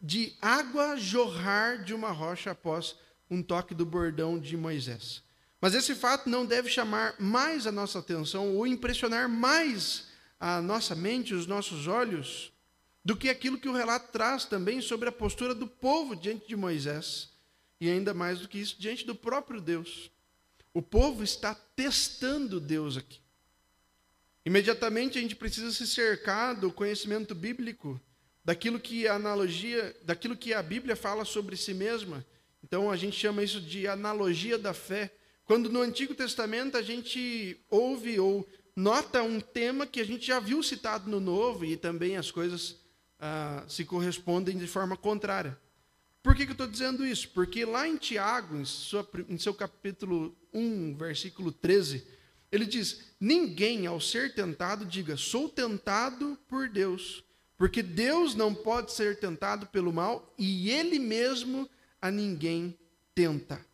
de 0.00 0.34
água 0.40 0.96
jorrar 0.96 1.82
de 1.82 1.94
uma 1.94 2.10
rocha 2.10 2.50
após 2.50 2.96
um 3.30 3.42
toque 3.42 3.74
do 3.74 3.84
bordão 3.84 4.38
de 4.38 4.56
Moisés. 4.56 5.22
Mas 5.60 5.74
esse 5.74 5.94
fato 5.94 6.28
não 6.28 6.44
deve 6.44 6.68
chamar 6.68 7.14
mais 7.18 7.66
a 7.66 7.72
nossa 7.72 7.98
atenção 7.98 8.54
ou 8.54 8.66
impressionar 8.66 9.28
mais 9.28 10.06
a 10.38 10.60
nossa 10.60 10.94
mente, 10.94 11.34
os 11.34 11.46
nossos 11.46 11.86
olhos, 11.86 12.52
do 13.04 13.16
que 13.16 13.28
aquilo 13.28 13.58
que 13.58 13.68
o 13.68 13.72
relato 13.72 14.12
traz 14.12 14.44
também 14.44 14.80
sobre 14.80 15.08
a 15.08 15.12
postura 15.12 15.54
do 15.54 15.66
povo 15.66 16.14
diante 16.14 16.46
de 16.46 16.56
Moisés, 16.56 17.30
e 17.80 17.90
ainda 17.90 18.12
mais 18.12 18.40
do 18.40 18.48
que 18.48 18.58
isso, 18.58 18.76
diante 18.78 19.06
do 19.06 19.14
próprio 19.14 19.60
Deus. 19.60 20.10
O 20.74 20.82
povo 20.82 21.24
está 21.24 21.54
testando 21.54 22.60
Deus 22.60 22.96
aqui. 22.96 23.25
Imediatamente 24.46 25.18
a 25.18 25.20
gente 25.20 25.34
precisa 25.34 25.72
se 25.72 25.84
cercar 25.88 26.54
do 26.54 26.70
conhecimento 26.70 27.34
bíblico, 27.34 28.00
daquilo 28.44 28.78
que 28.78 29.08
a 29.08 29.14
analogia, 29.14 29.92
daquilo 30.04 30.36
que 30.36 30.54
a 30.54 30.62
Bíblia 30.62 30.94
fala 30.94 31.24
sobre 31.24 31.56
si 31.56 31.74
mesma. 31.74 32.24
Então 32.62 32.88
a 32.88 32.96
gente 32.96 33.18
chama 33.18 33.42
isso 33.42 33.60
de 33.60 33.88
analogia 33.88 34.56
da 34.56 34.72
fé. 34.72 35.12
Quando 35.44 35.68
no 35.68 35.80
Antigo 35.80 36.14
Testamento 36.14 36.76
a 36.76 36.82
gente 36.82 37.60
ouve 37.68 38.20
ou 38.20 38.48
nota 38.76 39.20
um 39.20 39.40
tema 39.40 39.84
que 39.84 40.00
a 40.00 40.04
gente 40.04 40.24
já 40.24 40.38
viu 40.38 40.62
citado 40.62 41.10
no 41.10 41.18
Novo 41.18 41.64
e 41.64 41.76
também 41.76 42.16
as 42.16 42.30
coisas 42.30 42.76
ah, 43.18 43.64
se 43.66 43.84
correspondem 43.84 44.56
de 44.56 44.68
forma 44.68 44.96
contrária. 44.96 45.58
Por 46.22 46.36
que, 46.36 46.44
que 46.44 46.52
eu 46.52 46.54
estou 46.54 46.68
dizendo 46.68 47.04
isso? 47.04 47.30
Porque 47.30 47.64
lá 47.64 47.88
em 47.88 47.96
Tiago, 47.96 48.56
em, 48.56 48.64
sua, 48.64 49.08
em 49.28 49.38
seu 49.38 49.54
capítulo 49.54 50.36
1, 50.54 50.94
versículo 50.94 51.50
13, 51.50 52.06
ele 52.56 52.66
diz: 52.66 53.00
Ninguém 53.20 53.86
ao 53.86 54.00
ser 54.00 54.34
tentado 54.34 54.84
diga, 54.84 55.16
sou 55.16 55.48
tentado 55.48 56.38
por 56.48 56.68
Deus, 56.68 57.22
porque 57.56 57.82
Deus 57.82 58.34
não 58.34 58.54
pode 58.54 58.92
ser 58.92 59.18
tentado 59.18 59.66
pelo 59.66 59.92
mal 59.92 60.34
e 60.38 60.70
ele 60.70 60.98
mesmo 60.98 61.68
a 62.00 62.10
ninguém 62.10 62.76
tenta. 63.14 63.64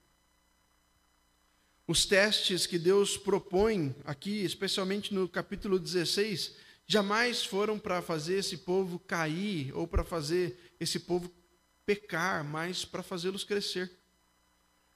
Os 1.86 2.06
testes 2.06 2.66
que 2.66 2.78
Deus 2.78 3.16
propõe 3.16 3.94
aqui, 4.04 4.44
especialmente 4.44 5.12
no 5.12 5.28
capítulo 5.28 5.78
16, 5.78 6.54
jamais 6.86 7.44
foram 7.44 7.78
para 7.78 8.00
fazer 8.00 8.38
esse 8.38 8.58
povo 8.58 8.98
cair 9.00 9.76
ou 9.76 9.86
para 9.86 10.04
fazer 10.04 10.74
esse 10.78 11.00
povo 11.00 11.30
pecar, 11.84 12.44
mas 12.44 12.84
para 12.84 13.02
fazê-los 13.02 13.44
crescer. 13.44 13.90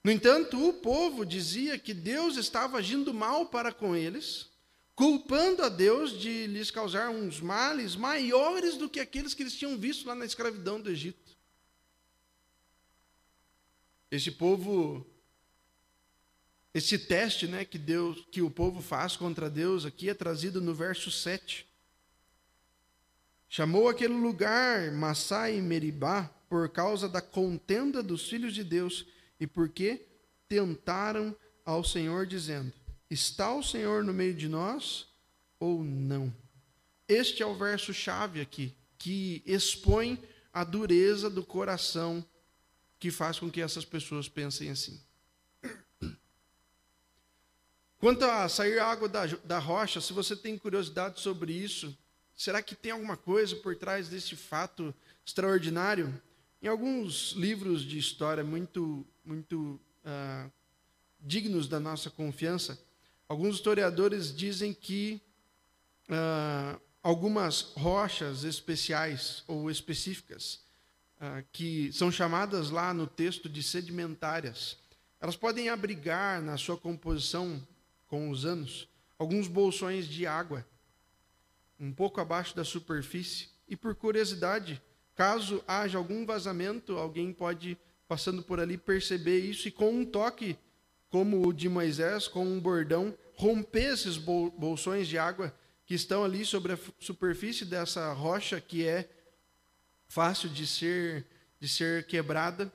No 0.07 0.13
entanto, 0.13 0.69
o 0.69 0.73
povo 0.73 1.27
dizia 1.27 1.77
que 1.77 1.93
Deus 1.93 2.37
estava 2.37 2.79
agindo 2.79 3.13
mal 3.13 3.47
para 3.47 3.73
com 3.73 3.97
eles, 3.97 4.49
culpando 4.95 5.65
a 5.65 5.69
Deus 5.69 6.13
de 6.13 6.47
lhes 6.47 6.71
causar 6.71 7.11
uns 7.11 7.41
males 7.41 7.97
maiores 7.97 8.77
do 8.77 8.89
que 8.89 9.01
aqueles 9.01 9.35
que 9.35 9.43
eles 9.43 9.57
tinham 9.57 9.77
visto 9.77 10.07
lá 10.07 10.15
na 10.15 10.25
escravidão 10.25 10.81
do 10.81 10.89
Egito. 10.89 11.37
Esse 14.09 14.31
povo 14.31 15.05
esse 16.73 17.01
teste, 17.01 17.49
né, 17.49 17.65
que 17.65 17.77
Deus, 17.77 18.25
que 18.31 18.43
o 18.43 18.49
povo 18.49 18.81
faz 18.81 19.17
contra 19.17 19.51
Deus 19.51 19.85
aqui 19.85 20.09
é 20.09 20.15
trazido 20.15 20.61
no 20.61 20.73
verso 20.73 21.11
7. 21.11 21.67
Chamou 23.49 23.89
aquele 23.89 24.15
lugar 24.15 24.93
Massai 24.93 25.57
e 25.57 25.61
Meribá 25.61 26.31
por 26.49 26.69
causa 26.69 27.09
da 27.09 27.21
contenda 27.21 28.05
dos 28.05 28.29
filhos 28.29 28.55
de 28.55 28.63
Deus 28.63 29.16
e 29.39 29.47
porque 29.47 30.07
tentaram 30.49 31.37
ao 31.65 31.85
Senhor 31.85 32.27
dizendo: 32.27 32.73
Está 33.11 33.55
o 33.55 33.63
Senhor 33.63 34.05
no 34.05 34.13
meio 34.13 34.35
de 34.35 34.49
nós 34.49 35.07
ou 35.59 35.83
não? 35.83 36.35
Este 37.09 37.43
é 37.43 37.47
o 37.47 37.55
verso 37.55 37.95
chave 37.95 38.41
aqui, 38.41 38.75
que 38.99 39.43
expõe 39.47 40.23
a 40.53 40.65
dureza 40.65 41.31
do 41.31 41.45
coração 41.45 42.25
que 42.99 43.11
faz 43.11 43.39
com 43.39 43.51
que 43.51 43.61
essas 43.61 43.85
pessoas 43.85 44.29
pensem 44.29 44.71
assim. 44.71 45.01
Quanto 47.99 48.25
a 48.25 48.49
sair 48.49 48.79
água 48.79 49.09
da, 49.09 49.27
da 49.27 49.59
rocha, 49.59 50.01
se 50.01 50.13
você 50.13 50.35
tem 50.35 50.59
curiosidade 50.59 51.21
sobre 51.21 51.53
isso, 51.53 51.97
será 52.35 52.63
que 52.63 52.75
tem 52.75 52.91
alguma 52.91 53.17
coisa 53.17 53.55
por 53.57 53.77
trás 53.77 54.09
desse 54.09 54.35
fato 54.35 54.95
extraordinário? 55.25 56.21
Em 56.61 56.69
alguns 56.69 57.33
livros 57.33 57.83
de 57.83 57.99
história 57.99 58.43
muito, 58.43 59.07
muito 59.27 59.81
uh, 60.05 60.51
dignos 61.21 61.69
da 61.69 61.81
nossa 61.81 62.09
confiança, 62.09 62.79
alguns 63.29 63.57
historiadores 63.57 64.35
dizem 64.35 64.73
que 64.73 65.21
uh, 66.09 66.81
algumas 67.03 67.73
rochas 67.77 68.45
especiais 68.45 69.43
ou 69.47 69.71
específicas, 69.71 70.61
uh, 71.21 71.45
que 71.53 71.93
são 71.93 72.11
chamadas 72.11 72.71
lá 72.71 72.95
no 72.95 73.07
texto 73.07 73.49
de 73.49 73.63
sedimentárias, 73.63 74.79
elas 75.21 75.37
podem 75.37 75.69
abrigar 75.69 76.41
na 76.41 76.57
sua 76.57 76.77
composição 76.77 77.61
com 78.07 78.31
os 78.31 78.45
anos, 78.45 78.89
alguns 79.19 79.49
bolsões 79.49 80.07
de 80.07 80.27
água, 80.27 80.65
um 81.79 81.93
pouco 81.93 82.21
abaixo 82.21 82.55
da 82.55 82.65
superfície. 82.65 83.49
E 83.69 83.77
por 83.77 83.95
curiosidade, 83.95 84.81
caso 85.15 85.63
haja 85.67 85.99
algum 85.99 86.25
vazamento, 86.25 86.97
alguém 86.97 87.33
pode, 87.33 87.77
passando 88.09 88.43
por 88.43 88.61
ali, 88.61 88.77
perceber 88.77 89.39
isso 89.39 89.69
e 89.69 89.71
com 89.71 89.91
um 89.91 90.05
toque, 90.05 90.57
como 91.09 91.47
o 91.47 91.53
de 91.53 91.69
Moisés, 91.69 92.29
com 92.29 92.45
um 92.45 92.61
bordão, 92.61 93.17
romper 93.35 93.95
esses 93.95 94.17
bolsões 94.17 95.09
de 95.09 95.19
água 95.19 95.55
que 95.85 95.95
estão 95.95 96.25
ali 96.25 96.45
sobre 96.45 96.73
a 96.73 96.79
superfície 96.99 97.65
dessa 97.65 98.13
rocha 98.13 98.61
que 98.61 98.87
é 98.87 99.09
fácil 100.09 100.49
de 100.49 100.67
ser, 100.67 101.27
de 101.61 101.69
ser 101.69 102.07
quebrada, 102.07 102.73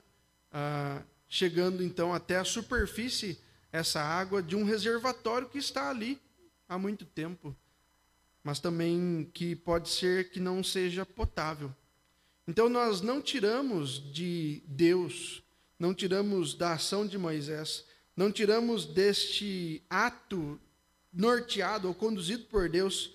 ah, 0.52 1.02
chegando 1.28 1.84
então 1.84 2.14
até 2.14 2.38
a 2.38 2.46
superfície 2.46 3.40
essa 3.72 4.02
água 4.02 4.44
de 4.44 4.56
um 4.56 4.64
reservatório 4.64 5.48
que 5.48 5.58
está 5.58 5.90
ali 5.90 6.20
há 6.68 6.78
muito 6.78 7.06
tempo, 7.06 7.56
mas 8.44 8.60
também 8.60 9.30
que 9.34 9.56
pode 9.56 9.90
ser 9.90 10.30
que 10.30 10.40
não 10.40 10.64
seja 10.64 11.06
potável. 11.06 11.74
Então 12.52 12.68
nós 12.68 13.00
não 13.00 13.22
tiramos 13.22 14.12
de 14.12 14.62
Deus, 14.68 15.42
não 15.80 15.94
tiramos 15.94 16.54
da 16.54 16.74
ação 16.74 17.08
de 17.08 17.18
Moisés, 17.18 17.86
não 18.14 18.30
tiramos 18.30 18.86
deste 18.86 19.82
ato 19.90 20.60
norteado 21.14 21.88
ou 21.88 21.94
conduzido 21.94 22.44
por 22.48 22.68
Deus 22.68 23.14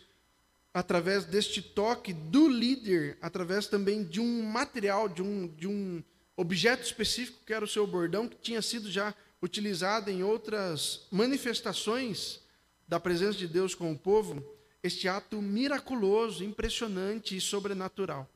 através 0.73 1.27
deste 1.27 1.61
toque 1.61 2.15
do 2.15 2.49
líder, 2.49 3.19
através 3.21 3.67
também 3.67 4.05
de 4.05 4.21
um 4.21 4.43
material, 4.43 5.07
de 5.07 5.21
um, 5.21 5.49
de 5.49 5.67
um 5.67 6.03
objeto 6.35 6.87
específico 6.87 7.45
que 7.45 7.53
era 7.53 7.63
o 7.63 7.69
seu 7.69 7.87
bordão, 7.87 8.27
que 8.27 8.39
tinha 8.39 8.63
sido 8.63 8.91
já 8.91 9.15
utilizada 9.43 10.11
em 10.11 10.23
outras 10.23 11.07
manifestações 11.13 12.41
da 12.89 12.99
presença 12.99 13.37
de 13.37 13.47
Deus 13.47 13.75
com 13.75 13.93
o 13.93 13.99
povo, 13.99 14.43
este 14.83 15.07
ato 15.09 15.43
miraculoso, 15.43 16.43
impressionante 16.43 17.37
e 17.37 17.41
sobrenatural. 17.41 18.27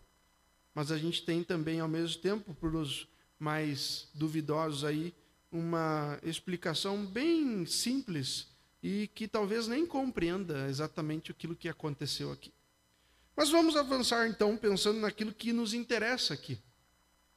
Mas 0.75 0.91
a 0.91 0.99
gente 0.99 1.23
tem 1.23 1.43
também, 1.43 1.81
ao 1.81 1.89
mesmo 1.89 2.21
tempo, 2.21 2.55
para 2.55 2.77
os 2.77 3.09
mais 3.39 4.09
duvidosos 4.15 4.85
aí, 4.85 5.15
uma 5.50 6.19
explicação 6.23 7.05
bem 7.05 7.67
simples 7.67 8.49
e 8.83 9.09
que 9.15 9.27
talvez 9.27 9.67
nem 9.67 9.85
compreenda 9.87 10.69
exatamente 10.69 11.31
aquilo 11.31 11.57
que 11.57 11.69
aconteceu 11.69 12.31
aqui. 12.31 12.53
Mas 13.37 13.50
vamos 13.50 13.77
avançar 13.77 14.29
então 14.29 14.57
pensando 14.57 15.00
naquilo 15.00 15.33
que 15.33 15.53
nos 15.53 15.75
interessa 15.75 16.35
aqui. 16.35 16.59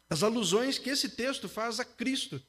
As 0.10 0.22
alusões 0.22 0.78
que 0.78 0.90
esse 0.90 1.10
texto 1.10 1.50
faz 1.50 1.80
a 1.80 1.86
Cristo 1.86 2.42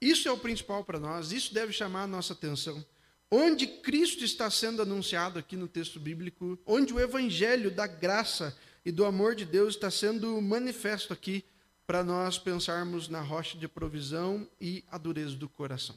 isso 0.00 0.26
é 0.26 0.32
o 0.32 0.38
principal 0.38 0.82
para 0.82 0.98
nós, 0.98 1.30
isso 1.30 1.52
deve 1.52 1.72
chamar 1.72 2.04
a 2.04 2.06
nossa 2.06 2.32
atenção. 2.32 2.82
Onde 3.30 3.66
Cristo 3.66 4.24
está 4.24 4.50
sendo 4.50 4.80
anunciado 4.80 5.38
aqui 5.38 5.56
no 5.56 5.68
texto 5.68 6.00
bíblico, 6.00 6.58
onde 6.64 6.94
o 6.94 6.98
evangelho 6.98 7.70
da 7.70 7.86
graça 7.86 8.56
e 8.84 8.90
do 8.90 9.04
amor 9.04 9.34
de 9.34 9.44
Deus 9.44 9.74
está 9.74 9.90
sendo 9.90 10.40
manifesto 10.40 11.12
aqui 11.12 11.44
para 11.86 12.04
nós 12.04 12.38
pensarmos 12.38 13.08
na 13.08 13.20
rocha 13.20 13.58
de 13.58 13.66
provisão 13.66 14.48
e 14.60 14.84
a 14.90 14.96
dureza 14.96 15.34
do 15.34 15.48
coração. 15.48 15.96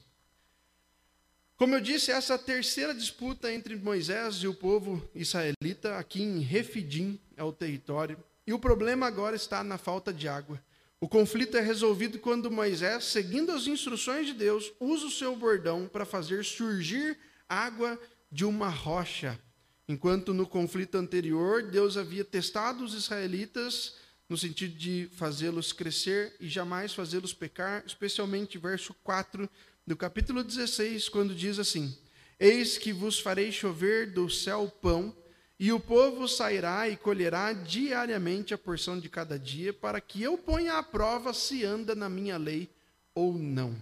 Como 1.55 1.75
eu 1.75 1.81
disse, 1.81 2.11
essa 2.11 2.37
terceira 2.37 2.93
disputa 2.93 3.53
entre 3.53 3.75
Moisés 3.75 4.37
e 4.37 4.47
o 4.47 4.53
povo 4.53 5.07
israelita, 5.13 5.97
aqui 5.97 6.21
em 6.21 6.39
Refidim, 6.39 7.19
é 7.37 7.43
o 7.43 7.53
território. 7.53 8.17
E 8.45 8.51
o 8.51 8.59
problema 8.59 9.05
agora 9.05 9.35
está 9.35 9.63
na 9.63 9.77
falta 9.77 10.11
de 10.11 10.27
água. 10.27 10.61
O 10.99 11.07
conflito 11.07 11.55
é 11.55 11.61
resolvido 11.61 12.17
quando 12.17 12.49
Moisés, 12.49 13.05
seguindo 13.05 13.51
as 13.51 13.67
instruções 13.67 14.25
de 14.25 14.33
Deus, 14.33 14.73
usa 14.79 15.05
o 15.05 15.11
seu 15.11 15.35
bordão 15.35 15.87
para 15.87 16.05
fazer 16.05 16.43
surgir 16.43 17.17
água 17.47 17.99
de 18.31 18.45
uma 18.45 18.69
rocha. 18.69 19.39
Enquanto 19.87 20.33
no 20.33 20.47
conflito 20.47 20.97
anterior, 20.97 21.63
Deus 21.63 21.97
havia 21.97 22.23
testado 22.23 22.83
os 22.83 22.93
israelitas 22.93 23.95
no 24.29 24.37
sentido 24.37 24.77
de 24.77 25.09
fazê-los 25.15 25.73
crescer 25.73 26.35
e 26.39 26.47
jamais 26.47 26.93
fazê-los 26.93 27.33
pecar, 27.33 27.83
especialmente 27.85 28.57
verso 28.57 28.93
4 29.03 29.49
do 29.85 29.97
capítulo 29.97 30.43
16, 30.43 31.09
quando 31.09 31.35
diz 31.35 31.59
assim: 31.59 31.95
Eis 32.39 32.77
que 32.77 32.93
vos 32.93 33.19
farei 33.19 33.51
chover 33.51 34.11
do 34.11 34.29
céu 34.29 34.71
pão 34.81 35.13
e 35.59 35.71
o 35.71 35.79
povo 35.79 36.27
sairá 36.27 36.87
e 36.87 36.97
colherá 36.97 37.53
diariamente 37.53 38.53
a 38.53 38.57
porção 38.57 38.99
de 38.99 39.09
cada 39.09 39.37
dia, 39.37 39.73
para 39.73 40.01
que 40.01 40.23
eu 40.23 40.37
ponha 40.37 40.73
à 40.73 40.83
prova 40.83 41.33
se 41.33 41.63
anda 41.63 41.93
na 41.93 42.09
minha 42.09 42.37
lei 42.37 42.69
ou 43.13 43.33
não. 43.33 43.75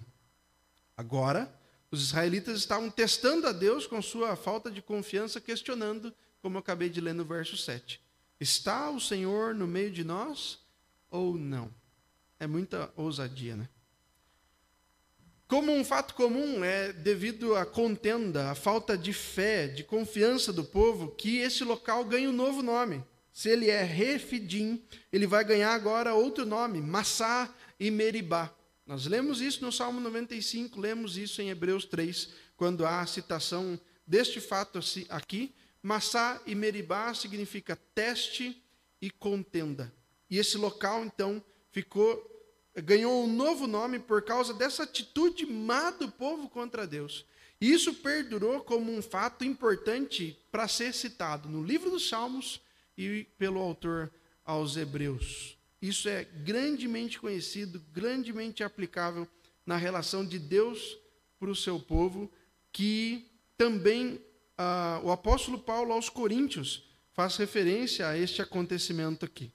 Agora, 0.97 1.51
os 1.91 2.01
israelitas 2.01 2.57
estavam 2.57 2.89
testando 2.89 3.45
a 3.45 3.51
Deus 3.51 3.85
com 3.85 4.01
sua 4.01 4.37
falta 4.37 4.71
de 4.71 4.81
confiança, 4.81 5.41
questionando, 5.41 6.13
como 6.41 6.55
eu 6.55 6.59
acabei 6.59 6.89
de 6.89 7.01
ler 7.01 7.13
no 7.13 7.25
verso 7.25 7.57
7. 7.57 8.01
Está 8.39 8.89
o 8.89 8.99
Senhor 8.99 9.53
no 9.53 9.67
meio 9.67 9.91
de 9.91 10.03
nós 10.03 10.59
ou 11.09 11.37
não? 11.37 11.69
É 12.39 12.47
muita 12.47 12.91
ousadia, 12.95 13.57
né? 13.57 13.67
Como 15.47 15.69
um 15.69 15.83
fato 15.83 16.13
comum, 16.15 16.63
é 16.63 16.93
devido 16.93 17.55
à 17.57 17.65
contenda, 17.65 18.49
à 18.49 18.55
falta 18.55 18.97
de 18.97 19.11
fé, 19.11 19.67
de 19.67 19.83
confiança 19.83 20.53
do 20.53 20.63
povo, 20.63 21.11
que 21.11 21.39
esse 21.39 21.65
local 21.65 22.05
ganha 22.05 22.29
um 22.29 22.33
novo 22.33 22.61
nome. 22.61 23.03
Se 23.33 23.49
ele 23.49 23.69
é 23.69 23.83
Refidim, 23.83 24.81
ele 25.11 25.27
vai 25.27 25.43
ganhar 25.43 25.73
agora 25.73 26.13
outro 26.13 26.45
nome, 26.45 26.81
Massá 26.81 27.53
e 27.77 27.91
Meribá. 27.91 28.49
Nós 28.91 29.05
lemos 29.05 29.39
isso 29.39 29.63
no 29.63 29.71
Salmo 29.71 30.01
95, 30.01 30.77
lemos 30.77 31.15
isso 31.15 31.41
em 31.41 31.49
Hebreus 31.49 31.85
3, 31.85 32.27
quando 32.57 32.85
há 32.85 32.99
a 32.99 33.07
citação 33.07 33.79
deste 34.05 34.41
fato 34.41 34.79
aqui. 35.07 35.55
Massá 35.81 36.41
e 36.45 36.53
Meribá 36.53 37.13
significa 37.13 37.79
teste 37.95 38.61
e 39.01 39.09
contenda. 39.09 39.93
E 40.29 40.37
esse 40.37 40.57
local, 40.57 41.05
então, 41.05 41.41
ficou 41.71 42.29
ganhou 42.83 43.23
um 43.23 43.33
novo 43.33 43.65
nome 43.65 43.97
por 43.97 44.23
causa 44.23 44.53
dessa 44.53 44.83
atitude 44.83 45.45
má 45.45 45.91
do 45.91 46.11
povo 46.11 46.49
contra 46.49 46.85
Deus. 46.85 47.25
E 47.61 47.71
isso 47.71 47.93
perdurou 47.93 48.59
como 48.59 48.91
um 48.91 49.01
fato 49.01 49.45
importante 49.45 50.37
para 50.51 50.67
ser 50.67 50.93
citado 50.93 51.47
no 51.47 51.63
livro 51.63 51.89
dos 51.89 52.09
Salmos 52.09 52.59
e 52.97 53.25
pelo 53.37 53.61
autor 53.61 54.11
aos 54.43 54.75
Hebreus. 54.75 55.60
Isso 55.81 56.07
é 56.07 56.23
grandemente 56.23 57.19
conhecido, 57.19 57.83
grandemente 57.91 58.63
aplicável 58.63 59.27
na 59.65 59.77
relação 59.77 60.23
de 60.23 60.37
Deus 60.37 60.97
para 61.39 61.49
o 61.49 61.55
seu 61.55 61.79
povo, 61.79 62.31
que 62.71 63.27
também 63.57 64.21
ah, 64.57 65.01
o 65.03 65.11
apóstolo 65.11 65.57
Paulo 65.57 65.91
aos 65.91 66.07
Coríntios 66.07 66.83
faz 67.13 67.35
referência 67.37 68.07
a 68.07 68.17
este 68.17 68.41
acontecimento 68.41 69.25
aqui. 69.25 69.51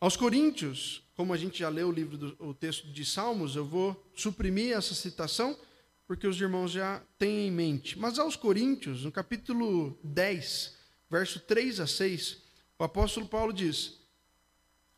Aos 0.00 0.16
Coríntios, 0.16 1.02
como 1.16 1.32
a 1.32 1.36
gente 1.36 1.58
já 1.58 1.68
leu 1.68 1.88
o 1.88 1.92
livro 1.92 2.16
do 2.16 2.36
o 2.38 2.54
texto 2.54 2.86
de 2.92 3.04
Salmos, 3.04 3.56
eu 3.56 3.64
vou 3.64 4.00
suprimir 4.14 4.76
essa 4.76 4.94
citação, 4.94 5.58
porque 6.06 6.26
os 6.26 6.40
irmãos 6.40 6.70
já 6.70 7.02
têm 7.18 7.48
em 7.48 7.50
mente. 7.50 7.98
Mas 7.98 8.18
aos 8.18 8.36
Coríntios, 8.36 9.04
no 9.04 9.10
capítulo 9.10 9.98
10, 10.04 10.76
verso 11.10 11.40
3 11.40 11.80
a 11.80 11.86
6, 11.86 12.38
o 12.78 12.84
apóstolo 12.84 13.26
Paulo 13.26 13.52
diz 13.52 14.03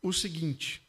o 0.01 0.11
seguinte: 0.13 0.81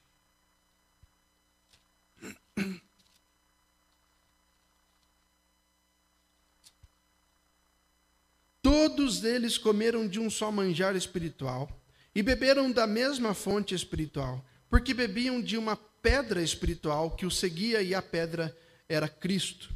Todos 8.60 9.24
eles 9.24 9.56
comeram 9.56 10.06
de 10.06 10.20
um 10.20 10.28
só 10.28 10.52
manjar 10.52 10.94
espiritual 10.94 11.70
e 12.14 12.22
beberam 12.22 12.70
da 12.70 12.86
mesma 12.86 13.32
fonte 13.32 13.74
espiritual, 13.74 14.44
porque 14.68 14.92
bebiam 14.92 15.40
de 15.40 15.56
uma 15.56 15.76
pedra 15.76 16.42
espiritual 16.42 17.12
que 17.12 17.24
o 17.24 17.30
seguia 17.30 17.80
e 17.80 17.94
a 17.94 18.02
pedra 18.02 18.56
era 18.88 19.08
Cristo. 19.08 19.72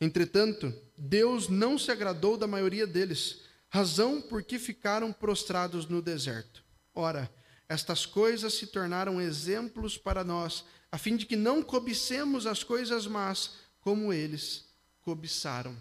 Entretanto, 0.00 0.74
Deus 0.96 1.48
não 1.48 1.78
se 1.78 1.90
agradou 1.90 2.36
da 2.36 2.46
maioria 2.46 2.86
deles, 2.86 3.42
razão 3.68 4.20
por 4.20 4.42
que 4.42 4.58
ficaram 4.58 5.12
prostrados 5.12 5.86
no 5.86 6.02
deserto. 6.02 6.64
Ora, 6.94 7.30
estas 7.68 8.04
coisas 8.06 8.54
se 8.54 8.66
tornaram 8.66 9.20
exemplos 9.20 9.96
para 9.96 10.22
nós, 10.22 10.64
a 10.90 10.98
fim 10.98 11.16
de 11.16 11.26
que 11.26 11.36
não 11.36 11.62
cobicemos 11.62 12.46
as 12.46 12.62
coisas 12.62 13.06
más 13.06 13.56
como 13.80 14.12
eles 14.12 14.64
cobiçaram. 15.02 15.76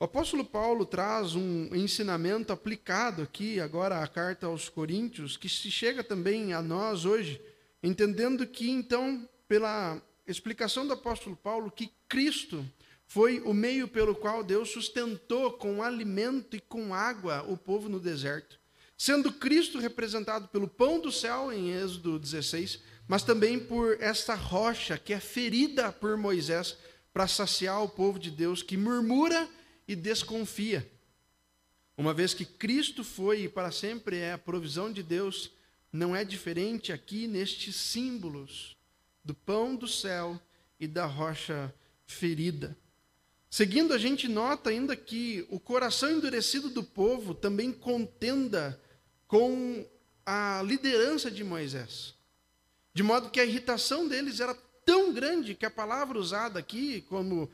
O 0.00 0.04
apóstolo 0.04 0.44
Paulo 0.44 0.86
traz 0.86 1.34
um 1.34 1.74
ensinamento 1.74 2.52
aplicado 2.52 3.22
aqui, 3.22 3.58
agora, 3.58 4.02
à 4.02 4.06
carta 4.06 4.46
aos 4.46 4.68
Coríntios, 4.68 5.36
que 5.36 5.48
se 5.48 5.70
chega 5.70 6.04
também 6.04 6.52
a 6.52 6.62
nós 6.62 7.04
hoje, 7.04 7.40
entendendo 7.82 8.46
que, 8.46 8.70
então, 8.70 9.28
pela 9.48 10.00
explicação 10.26 10.86
do 10.86 10.92
apóstolo 10.92 11.34
Paulo, 11.34 11.70
que 11.70 11.90
Cristo 12.08 12.64
foi 13.08 13.40
o 13.40 13.54
meio 13.54 13.88
pelo 13.88 14.14
qual 14.14 14.44
Deus 14.44 14.70
sustentou 14.70 15.52
com 15.52 15.82
alimento 15.82 16.54
e 16.54 16.60
com 16.60 16.94
água 16.94 17.42
o 17.42 17.56
povo 17.56 17.88
no 17.88 17.98
deserto. 17.98 18.57
Sendo 18.98 19.32
Cristo 19.32 19.78
representado 19.78 20.48
pelo 20.48 20.66
pão 20.66 20.98
do 21.00 21.12
céu, 21.12 21.52
em 21.52 21.70
Êxodo 21.70 22.18
16, 22.18 22.80
mas 23.06 23.22
também 23.22 23.56
por 23.56 23.96
esta 24.02 24.34
rocha 24.34 24.98
que 24.98 25.12
é 25.12 25.20
ferida 25.20 25.92
por 25.92 26.16
Moisés 26.16 26.76
para 27.12 27.28
saciar 27.28 27.80
o 27.80 27.88
povo 27.88 28.18
de 28.18 28.28
Deus 28.28 28.60
que 28.60 28.76
murmura 28.76 29.48
e 29.86 29.94
desconfia. 29.94 30.90
Uma 31.96 32.12
vez 32.12 32.34
que 32.34 32.44
Cristo 32.44 33.04
foi 33.04 33.42
e 33.42 33.48
para 33.48 33.70
sempre 33.70 34.16
é 34.16 34.32
a 34.32 34.38
provisão 34.38 34.92
de 34.92 35.02
Deus, 35.04 35.52
não 35.92 36.14
é 36.14 36.24
diferente 36.24 36.92
aqui 36.92 37.28
nestes 37.28 37.76
símbolos 37.76 38.76
do 39.24 39.32
pão 39.32 39.76
do 39.76 39.86
céu 39.86 40.40
e 40.78 40.88
da 40.88 41.06
rocha 41.06 41.72
ferida. 42.04 42.76
Seguindo, 43.48 43.94
a 43.94 43.98
gente 43.98 44.26
nota 44.26 44.70
ainda 44.70 44.96
que 44.96 45.46
o 45.50 45.60
coração 45.60 46.10
endurecido 46.10 46.68
do 46.68 46.82
povo 46.82 47.32
também 47.32 47.72
contenda 47.72 48.78
com 49.28 49.86
a 50.26 50.62
liderança 50.64 51.30
de 51.30 51.44
Moisés. 51.44 52.14
De 52.92 53.02
modo 53.02 53.30
que 53.30 53.38
a 53.38 53.44
irritação 53.44 54.08
deles 54.08 54.40
era 54.40 54.54
tão 54.84 55.12
grande 55.12 55.54
que 55.54 55.66
a 55.66 55.70
palavra 55.70 56.18
usada 56.18 56.58
aqui, 56.58 57.02
como 57.02 57.48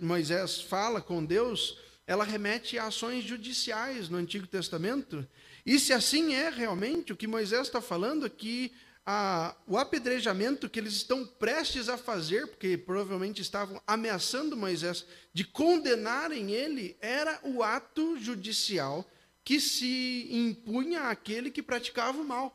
Moisés 0.00 0.60
fala 0.60 1.00
com 1.02 1.24
Deus, 1.24 1.76
ela 2.06 2.24
remete 2.24 2.78
a 2.78 2.86
ações 2.86 3.24
judiciais 3.24 4.08
no 4.08 4.16
Antigo 4.16 4.46
Testamento. 4.46 5.26
E 5.66 5.78
se 5.78 5.92
assim 5.92 6.32
é 6.32 6.48
realmente, 6.48 7.12
o 7.12 7.16
que 7.16 7.26
Moisés 7.26 7.66
está 7.66 7.80
falando 7.80 8.24
é 8.24 8.30
que 8.30 8.72
a, 9.04 9.54
o 9.66 9.76
apedrejamento 9.76 10.70
que 10.70 10.78
eles 10.78 10.94
estão 10.94 11.26
prestes 11.26 11.88
a 11.88 11.98
fazer, 11.98 12.46
porque 12.46 12.78
provavelmente 12.78 13.42
estavam 13.42 13.82
ameaçando 13.86 14.56
Moisés 14.56 15.04
de 15.32 15.44
condenarem 15.44 16.52
ele, 16.52 16.96
era 17.00 17.40
o 17.42 17.62
ato 17.62 18.18
judicial 18.18 19.04
que 19.48 19.58
se 19.58 20.28
impunha 20.30 21.04
àquele 21.04 21.50
que 21.50 21.62
praticava 21.62 22.20
o 22.20 22.24
mal. 22.24 22.54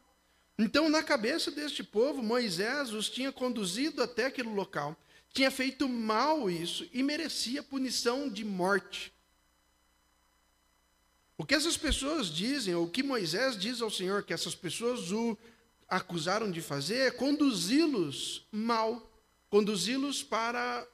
Então, 0.59 0.89
na 0.89 1.01
cabeça 1.01 1.49
deste 1.49 1.83
povo, 1.83 2.21
Moisés 2.21 2.93
os 2.93 3.09
tinha 3.09 3.31
conduzido 3.31 4.03
até 4.03 4.27
aquele 4.27 4.49
local 4.49 4.95
tinha 5.33 5.49
feito 5.49 5.89
mal 5.89 6.47
isso 6.51 6.87
e 6.93 7.01
merecia 7.01 7.63
punição 7.63 8.29
de 8.29 8.45
morte. 8.45 9.11
O 11.35 11.43
que 11.43 11.55
essas 11.55 11.75
pessoas 11.75 12.27
dizem, 12.27 12.75
ou 12.75 12.85
o 12.85 12.89
que 12.89 13.01
Moisés 13.01 13.57
diz 13.57 13.81
ao 13.81 13.89
Senhor 13.89 14.21
que 14.21 14.31
essas 14.31 14.53
pessoas 14.53 15.11
o 15.11 15.35
acusaram 15.89 16.51
de 16.51 16.61
fazer, 16.61 17.07
é 17.07 17.09
conduzi-los 17.09 18.45
mal, 18.51 19.11
conduzi-los 19.49 20.21
para 20.21 20.87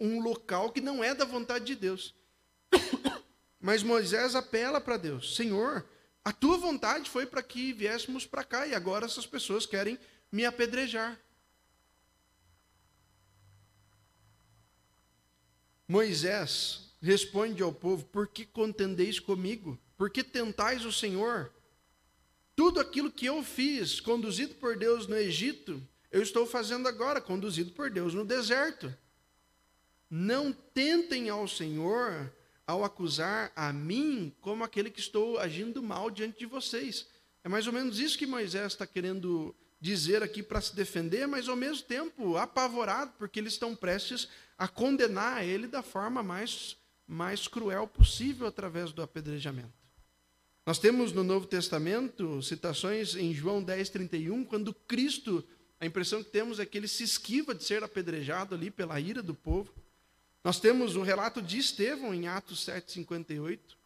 um 0.00 0.22
local 0.22 0.72
que 0.72 0.80
não 0.80 1.04
é 1.04 1.14
da 1.14 1.26
vontade 1.26 1.66
de 1.66 1.74
Deus. 1.74 2.14
Mas 3.62 3.84
Moisés 3.84 4.34
apela 4.34 4.80
para 4.80 4.96
Deus: 4.96 5.36
Senhor, 5.36 5.86
a 6.24 6.32
tua 6.32 6.58
vontade 6.58 7.08
foi 7.08 7.24
para 7.24 7.42
que 7.42 7.72
viéssemos 7.72 8.26
para 8.26 8.42
cá 8.42 8.66
e 8.66 8.74
agora 8.74 9.06
essas 9.06 9.24
pessoas 9.24 9.64
querem 9.64 9.96
me 10.32 10.44
apedrejar. 10.44 11.16
Moisés 15.86 16.92
responde 17.00 17.62
ao 17.62 17.72
povo: 17.72 18.04
Por 18.06 18.26
que 18.26 18.44
contendeis 18.44 19.20
comigo? 19.20 19.78
Por 19.96 20.10
que 20.10 20.24
tentais 20.24 20.84
o 20.84 20.92
Senhor? 20.92 21.52
Tudo 22.56 22.80
aquilo 22.80 23.12
que 23.12 23.26
eu 23.26 23.44
fiz, 23.44 24.00
conduzido 24.00 24.56
por 24.56 24.76
Deus 24.76 25.06
no 25.06 25.16
Egito, 25.16 25.80
eu 26.10 26.20
estou 26.20 26.46
fazendo 26.46 26.88
agora, 26.88 27.20
conduzido 27.20 27.70
por 27.72 27.90
Deus 27.90 28.12
no 28.12 28.24
deserto. 28.24 28.92
Não 30.10 30.52
tentem 30.52 31.30
ao 31.30 31.46
Senhor 31.46 32.30
ao 32.66 32.84
acusar 32.84 33.52
a 33.56 33.72
mim 33.72 34.32
como 34.40 34.64
aquele 34.64 34.90
que 34.90 35.00
estou 35.00 35.38
agindo 35.38 35.82
mal 35.82 36.10
diante 36.10 36.40
de 36.40 36.46
vocês. 36.46 37.06
É 37.44 37.48
mais 37.48 37.66
ou 37.66 37.72
menos 37.72 37.98
isso 37.98 38.18
que 38.18 38.26
Moisés 38.26 38.72
está 38.72 38.86
querendo 38.86 39.54
dizer 39.80 40.22
aqui 40.22 40.44
para 40.44 40.60
se 40.60 40.76
defender, 40.76 41.26
mas 41.26 41.48
ao 41.48 41.56
mesmo 41.56 41.82
tempo 41.82 42.36
apavorado, 42.36 43.12
porque 43.18 43.40
eles 43.40 43.54
estão 43.54 43.74
prestes 43.74 44.28
a 44.56 44.68
condenar 44.68 45.44
ele 45.44 45.66
da 45.66 45.82
forma 45.82 46.22
mais, 46.22 46.76
mais 47.04 47.48
cruel 47.48 47.88
possível 47.88 48.46
através 48.46 48.92
do 48.92 49.02
apedrejamento. 49.02 49.82
Nós 50.64 50.78
temos 50.78 51.12
no 51.12 51.24
Novo 51.24 51.48
Testamento 51.48 52.40
citações 52.40 53.16
em 53.16 53.34
João 53.34 53.60
10, 53.60 53.88
31, 53.88 54.44
quando 54.44 54.72
Cristo, 54.72 55.44
a 55.80 55.86
impressão 55.86 56.22
que 56.22 56.30
temos 56.30 56.60
é 56.60 56.64
que 56.64 56.78
ele 56.78 56.86
se 56.86 57.02
esquiva 57.02 57.52
de 57.52 57.64
ser 57.64 57.82
apedrejado 57.82 58.54
ali 58.54 58.70
pela 58.70 59.00
ira 59.00 59.20
do 59.20 59.34
povo. 59.34 59.74
Nós 60.44 60.58
temos 60.58 60.96
o 60.96 61.02
relato 61.02 61.40
de 61.40 61.58
Estevão 61.58 62.12
em 62.12 62.26
Atos 62.28 62.64
7, 62.64 62.92
58. 62.92 63.76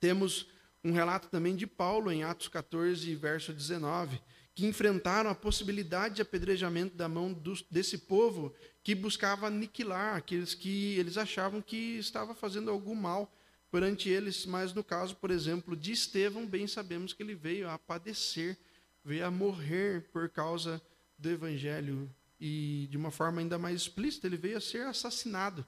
Temos 0.00 0.46
um 0.82 0.92
relato 0.92 1.28
também 1.28 1.54
de 1.54 1.66
Paulo 1.66 2.10
em 2.10 2.24
Atos 2.24 2.48
14, 2.48 3.14
verso 3.14 3.52
19 3.52 4.20
que 4.58 4.66
enfrentaram 4.66 5.30
a 5.30 5.36
possibilidade 5.36 6.16
de 6.16 6.22
apedrejamento 6.22 6.96
da 6.96 7.08
mão 7.08 7.32
do, 7.32 7.52
desse 7.70 7.96
povo 7.96 8.52
que 8.82 8.92
buscava 8.92 9.46
aniquilar 9.46 10.16
aqueles 10.16 10.52
que 10.52 10.98
eles 10.98 11.16
achavam 11.16 11.62
que 11.62 11.96
estava 11.96 12.34
fazendo 12.34 12.68
algum 12.68 12.96
mal 12.96 13.32
perante 13.70 14.08
eles, 14.08 14.44
mas 14.44 14.72
no 14.74 14.82
caso, 14.82 15.14
por 15.14 15.30
exemplo, 15.30 15.76
de 15.76 15.92
Estevão, 15.92 16.44
bem 16.44 16.66
sabemos 16.66 17.12
que 17.12 17.22
ele 17.22 17.36
veio 17.36 17.70
a 17.70 17.78
padecer, 17.78 18.58
veio 19.04 19.24
a 19.26 19.30
morrer 19.30 20.08
por 20.12 20.28
causa 20.28 20.82
do 21.16 21.30
evangelho 21.30 22.12
e 22.40 22.86
de 22.90 22.96
uma 22.96 23.10
forma 23.10 23.40
ainda 23.40 23.58
mais 23.58 23.82
explícita, 23.82 24.26
ele 24.26 24.36
veio 24.36 24.56
a 24.56 24.60
ser 24.60 24.86
assassinado 24.86 25.66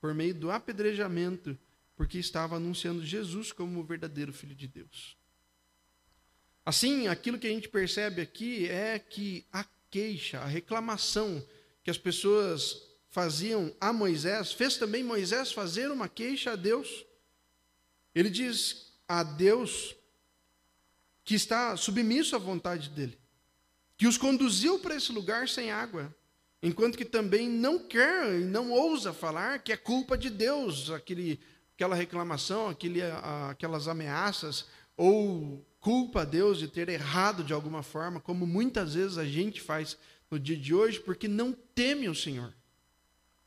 por 0.00 0.14
meio 0.14 0.34
do 0.34 0.50
apedrejamento, 0.50 1.58
porque 1.96 2.18
estava 2.18 2.56
anunciando 2.56 3.04
Jesus 3.04 3.52
como 3.52 3.80
o 3.80 3.84
verdadeiro 3.84 4.32
filho 4.32 4.54
de 4.54 4.68
Deus. 4.68 5.16
Assim, 6.64 7.08
aquilo 7.08 7.38
que 7.38 7.46
a 7.46 7.50
gente 7.50 7.68
percebe 7.68 8.22
aqui 8.22 8.68
é 8.68 8.98
que 8.98 9.46
a 9.52 9.64
queixa, 9.90 10.40
a 10.40 10.46
reclamação 10.46 11.44
que 11.82 11.90
as 11.90 11.98
pessoas 11.98 12.82
faziam 13.10 13.74
a 13.80 13.92
Moisés, 13.92 14.52
fez 14.52 14.76
também 14.76 15.04
Moisés 15.04 15.52
fazer 15.52 15.90
uma 15.90 16.08
queixa 16.08 16.52
a 16.52 16.56
Deus. 16.56 17.04
Ele 18.14 18.30
diz 18.30 18.92
a 19.06 19.22
Deus 19.22 19.94
que 21.24 21.34
está 21.34 21.76
submisso 21.76 22.34
à 22.34 22.38
vontade 22.38 22.90
dele, 22.90 23.18
que 23.96 24.06
os 24.06 24.18
conduziu 24.18 24.78
para 24.78 24.96
esse 24.96 25.12
lugar 25.12 25.48
sem 25.48 25.70
água, 25.70 26.14
enquanto 26.62 26.98
que 26.98 27.04
também 27.04 27.48
não 27.48 27.78
quer 27.78 28.40
e 28.40 28.44
não 28.44 28.70
ousa 28.70 29.12
falar 29.12 29.60
que 29.60 29.72
é 29.72 29.76
culpa 29.76 30.16
de 30.16 30.30
Deus, 30.30 30.90
aquele, 30.90 31.40
aquela 31.74 31.94
reclamação, 31.94 32.68
aquele, 32.68 33.00
aquelas 33.50 33.86
ameaças, 33.86 34.66
ou 34.96 35.64
culpa 35.80 36.22
a 36.22 36.24
Deus 36.24 36.58
de 36.58 36.68
ter 36.68 36.88
errado 36.88 37.44
de 37.44 37.52
alguma 37.52 37.82
forma, 37.82 38.20
como 38.20 38.46
muitas 38.46 38.94
vezes 38.94 39.18
a 39.18 39.24
gente 39.24 39.60
faz 39.60 39.96
no 40.30 40.38
dia 40.38 40.56
de 40.56 40.74
hoje, 40.74 40.98
porque 41.00 41.28
não 41.28 41.52
teme 41.52 42.08
o 42.08 42.14
Senhor. 42.14 42.52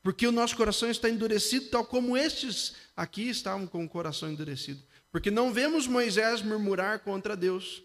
Porque 0.04 0.26
o 0.26 0.32
nosso 0.32 0.56
coração 0.56 0.90
está 0.90 1.10
endurecido, 1.10 1.68
tal 1.68 1.84
como 1.84 2.16
estes 2.16 2.76
aqui 2.96 3.30
estavam 3.30 3.68
com 3.68 3.84
o 3.84 3.90
coração 3.90 4.30
endurecido. 4.30 4.82
Porque 5.12 5.32
não 5.32 5.52
vemos 5.52 5.88
Moisés 5.88 6.42
murmurar 6.42 7.00
contra 7.00 7.36
Deus, 7.36 7.84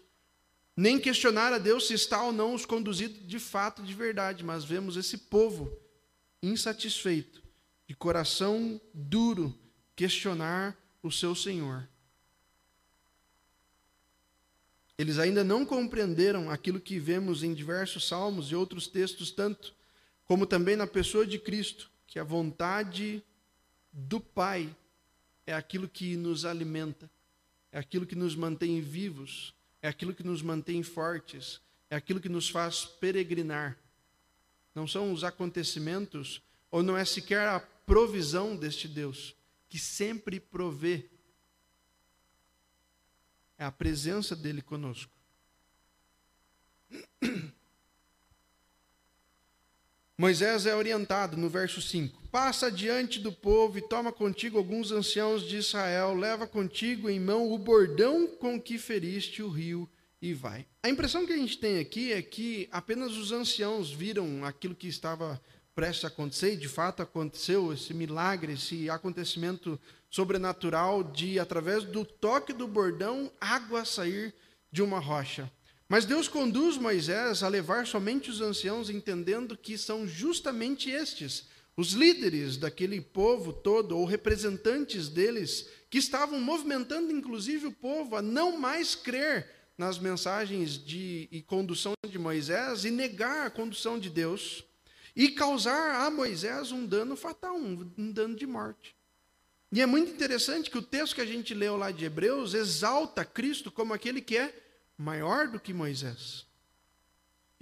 nem 0.75 0.99
questionar 0.99 1.53
a 1.53 1.57
Deus 1.57 1.87
se 1.87 1.93
está 1.93 2.23
ou 2.23 2.31
não 2.31 2.53
os 2.53 2.65
conduzido 2.65 3.19
de 3.25 3.39
fato, 3.39 3.83
de 3.83 3.93
verdade, 3.93 4.43
mas 4.43 4.63
vemos 4.63 4.97
esse 4.97 5.17
povo 5.17 5.71
insatisfeito, 6.41 7.43
de 7.87 7.95
coração 7.95 8.81
duro, 8.93 9.57
questionar 9.95 10.77
o 11.01 11.11
seu 11.11 11.35
Senhor. 11.35 11.87
Eles 14.97 15.19
ainda 15.19 15.43
não 15.43 15.65
compreenderam 15.65 16.49
aquilo 16.49 16.79
que 16.79 16.99
vemos 16.99 17.43
em 17.43 17.53
diversos 17.53 18.07
salmos 18.07 18.51
e 18.51 18.55
outros 18.55 18.87
textos, 18.87 19.31
tanto 19.31 19.73
como 20.25 20.45
também 20.45 20.75
na 20.75 20.87
pessoa 20.87 21.25
de 21.25 21.37
Cristo, 21.37 21.91
que 22.07 22.19
a 22.19 22.23
vontade 22.23 23.23
do 23.91 24.19
Pai 24.19 24.75
é 25.45 25.53
aquilo 25.53 25.87
que 25.87 26.15
nos 26.15 26.45
alimenta, 26.45 27.09
é 27.71 27.79
aquilo 27.79 28.05
que 28.05 28.15
nos 28.15 28.35
mantém 28.35 28.81
vivos, 28.81 29.53
é 29.83 29.89
aquilo 29.89 30.15
que 30.15 30.23
nos 30.23 30.41
mantém 30.41 30.81
fortes, 30.81 31.61
é 31.89 31.95
aquilo 31.97 32.21
que 32.21 32.29
nos 32.29 32.49
faz 32.49 32.85
peregrinar. 32.85 33.77
Não 34.73 34.87
são 34.87 35.11
os 35.11 35.25
acontecimentos, 35.25 36.41
ou 36.71 36.81
não 36.81 36.97
é 36.97 37.03
sequer 37.03 37.49
a 37.49 37.59
provisão 37.59 38.55
deste 38.55 38.87
Deus, 38.87 39.35
que 39.67 39.77
sempre 39.77 40.39
provê 40.39 41.09
é 43.57 43.65
a 43.65 43.71
presença 43.71 44.35
dele 44.35 44.61
conosco. 44.61 45.11
Moisés 50.17 50.65
é 50.65 50.73
orientado 50.75 51.35
no 51.35 51.49
verso 51.49 51.81
5: 51.81 52.22
Passa 52.33 52.71
diante 52.71 53.19
do 53.19 53.31
povo 53.31 53.77
e 53.77 53.81
toma 53.87 54.11
contigo 54.11 54.57
alguns 54.57 54.91
anciãos 54.91 55.47
de 55.47 55.57
Israel, 55.57 56.15
leva 56.15 56.47
contigo 56.47 57.07
em 57.07 57.19
mão 57.19 57.53
o 57.53 57.59
bordão 57.59 58.25
com 58.25 58.59
que 58.59 58.79
feriste 58.79 59.43
o 59.43 59.49
rio 59.49 59.87
e 60.19 60.33
vai. 60.33 60.65
A 60.81 60.89
impressão 60.89 61.27
que 61.27 61.31
a 61.31 61.37
gente 61.37 61.59
tem 61.59 61.77
aqui 61.77 62.11
é 62.11 62.23
que 62.23 62.67
apenas 62.71 63.15
os 63.17 63.31
anciãos 63.31 63.91
viram 63.91 64.43
aquilo 64.43 64.73
que 64.73 64.87
estava 64.87 65.39
prestes 65.75 66.05
a 66.05 66.07
acontecer, 66.07 66.53
e 66.53 66.57
de 66.57 66.67
fato 66.67 67.03
aconteceu 67.03 67.71
esse 67.71 67.93
milagre, 67.93 68.53
esse 68.53 68.89
acontecimento 68.89 69.79
sobrenatural 70.09 71.03
de, 71.03 71.37
através 71.37 71.83
do 71.83 72.03
toque 72.03 72.51
do 72.51 72.67
bordão, 72.67 73.31
água 73.39 73.85
sair 73.85 74.33
de 74.71 74.81
uma 74.81 74.97
rocha. 74.97 75.51
Mas 75.87 76.03
Deus 76.03 76.27
conduz 76.27 76.77
Moisés 76.77 77.43
a 77.43 77.47
levar 77.47 77.85
somente 77.85 78.31
os 78.31 78.41
anciãos, 78.41 78.89
entendendo 78.89 79.55
que 79.55 79.77
são 79.77 80.07
justamente 80.07 80.89
estes, 80.89 81.52
os 81.75 81.93
líderes 81.93 82.57
daquele 82.57 83.01
povo 83.01 83.51
todo, 83.51 83.97
ou 83.97 84.05
representantes 84.05 85.09
deles, 85.09 85.69
que 85.89 85.97
estavam 85.97 86.39
movimentando 86.39 87.11
inclusive 87.11 87.67
o 87.67 87.71
povo 87.71 88.15
a 88.15 88.21
não 88.21 88.57
mais 88.57 88.95
crer 88.95 89.49
nas 89.77 89.97
mensagens 89.97 90.77
de 90.77 91.27
e 91.31 91.41
condução 91.41 91.93
de 92.07 92.19
Moisés 92.19 92.85
e 92.85 92.91
negar 92.91 93.47
a 93.47 93.49
condução 93.49 93.97
de 93.97 94.09
Deus 94.09 94.63
e 95.15 95.29
causar 95.29 96.05
a 96.05 96.11
Moisés 96.11 96.71
um 96.71 96.85
dano 96.85 97.15
fatal, 97.15 97.55
um, 97.55 97.91
um 97.97 98.11
dano 98.11 98.35
de 98.35 98.45
morte. 98.45 98.95
E 99.71 99.81
é 99.81 99.85
muito 99.87 100.11
interessante 100.11 100.69
que 100.69 100.77
o 100.77 100.83
texto 100.83 101.15
que 101.15 101.21
a 101.21 101.25
gente 101.25 101.53
leu 101.53 101.75
lá 101.75 101.89
de 101.89 102.05
Hebreus 102.05 102.53
exalta 102.53 103.25
Cristo 103.25 103.71
como 103.71 103.93
aquele 103.93 104.21
que 104.21 104.37
é 104.37 104.53
maior 104.95 105.47
do 105.47 105.59
que 105.59 105.73
Moisés. 105.73 106.45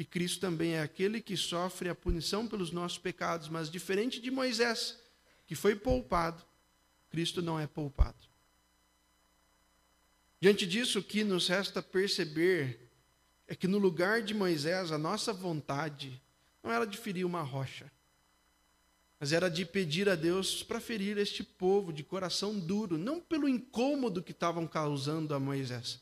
E 0.01 0.03
Cristo 0.03 0.39
também 0.39 0.73
é 0.73 0.81
aquele 0.81 1.21
que 1.21 1.37
sofre 1.37 1.87
a 1.87 1.93
punição 1.93 2.47
pelos 2.47 2.71
nossos 2.71 2.97
pecados, 2.97 3.47
mas 3.47 3.69
diferente 3.69 4.19
de 4.19 4.31
Moisés, 4.31 4.97
que 5.45 5.53
foi 5.53 5.75
poupado, 5.75 6.43
Cristo 7.11 7.39
não 7.39 7.59
é 7.59 7.67
poupado. 7.67 8.17
Diante 10.39 10.65
disso, 10.65 10.97
o 10.97 11.03
que 11.03 11.23
nos 11.23 11.47
resta 11.47 11.83
perceber 11.83 12.79
é 13.47 13.53
que 13.53 13.67
no 13.67 13.77
lugar 13.77 14.23
de 14.23 14.33
Moisés, 14.33 14.91
a 14.91 14.97
nossa 14.97 15.31
vontade 15.31 16.19
não 16.63 16.71
era 16.71 16.87
de 16.87 16.97
ferir 16.97 17.23
uma 17.23 17.43
rocha, 17.43 17.85
mas 19.19 19.31
era 19.31 19.51
de 19.51 19.63
pedir 19.67 20.09
a 20.09 20.15
Deus 20.15 20.63
para 20.63 20.79
ferir 20.79 21.15
este 21.19 21.43
povo 21.43 21.93
de 21.93 22.03
coração 22.03 22.57
duro, 22.57 22.97
não 22.97 23.21
pelo 23.21 23.47
incômodo 23.47 24.23
que 24.23 24.31
estavam 24.31 24.65
causando 24.65 25.35
a 25.35 25.39
Moisés, 25.39 26.01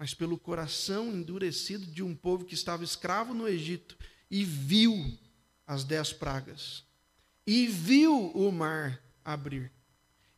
mas 0.00 0.14
pelo 0.14 0.38
coração 0.38 1.08
endurecido 1.12 1.84
de 1.84 2.02
um 2.02 2.14
povo 2.14 2.46
que 2.46 2.54
estava 2.54 2.82
escravo 2.82 3.34
no 3.34 3.46
Egito 3.46 3.98
e 4.30 4.42
viu 4.42 4.96
as 5.66 5.84
dez 5.84 6.10
pragas, 6.10 6.86
e 7.46 7.66
viu 7.66 8.30
o 8.30 8.50
mar 8.50 8.98
abrir, 9.22 9.70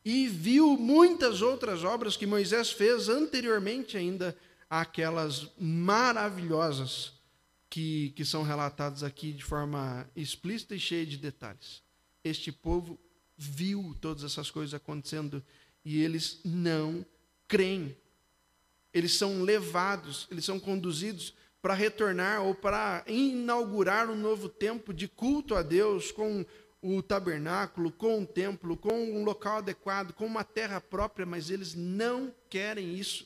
e 0.03 0.27
viu 0.27 0.75
muitas 0.75 1.41
outras 1.41 1.85
obras 1.85 2.17
que 2.17 2.27
Moisés 2.27 2.73
fez 2.73 3.07
anteriormente 3.07 3.95
ainda 3.95 4.37
àquelas 4.69 5.49
maravilhosas 5.57 7.13
que, 7.69 8.09
que 8.17 8.25
são 8.25 8.43
relatados 8.43 9.01
aqui 9.01 9.31
de 9.31 9.45
forma 9.45 10.05
explícita 10.13 10.75
e 10.75 10.79
cheia 10.79 11.05
de 11.05 11.15
detalhes. 11.15 11.81
Este 12.21 12.51
povo 12.51 12.99
viu 13.37 13.95
todas 14.01 14.25
essas 14.25 14.51
coisas 14.51 14.73
acontecendo 14.73 15.41
e 15.85 16.03
eles 16.03 16.41
não 16.43 17.05
creem. 17.47 17.95
Eles 18.93 19.17
são 19.17 19.41
levados, 19.41 20.27
eles 20.29 20.45
são 20.45 20.59
conduzidos 20.59 21.33
para 21.61 21.73
retornar 21.73 22.43
ou 22.43 22.53
para 22.53 23.03
inaugurar 23.07 24.09
um 24.09 24.15
novo 24.15 24.49
tempo 24.49 24.93
de 24.93 25.07
culto 25.07 25.55
a 25.55 25.61
Deus 25.61 26.11
com 26.11 26.45
o 26.81 27.01
tabernáculo, 27.01 27.91
com 27.91 28.21
o 28.21 28.27
templo, 28.27 28.75
com 28.75 28.93
um 28.93 29.23
local 29.23 29.59
adequado, 29.59 30.11
com 30.13 30.25
uma 30.25 30.43
terra 30.43 30.81
própria, 30.81 31.25
mas 31.25 31.49
eles 31.49 31.73
não 31.73 32.35
querem 32.49 32.93
isso. 32.93 33.25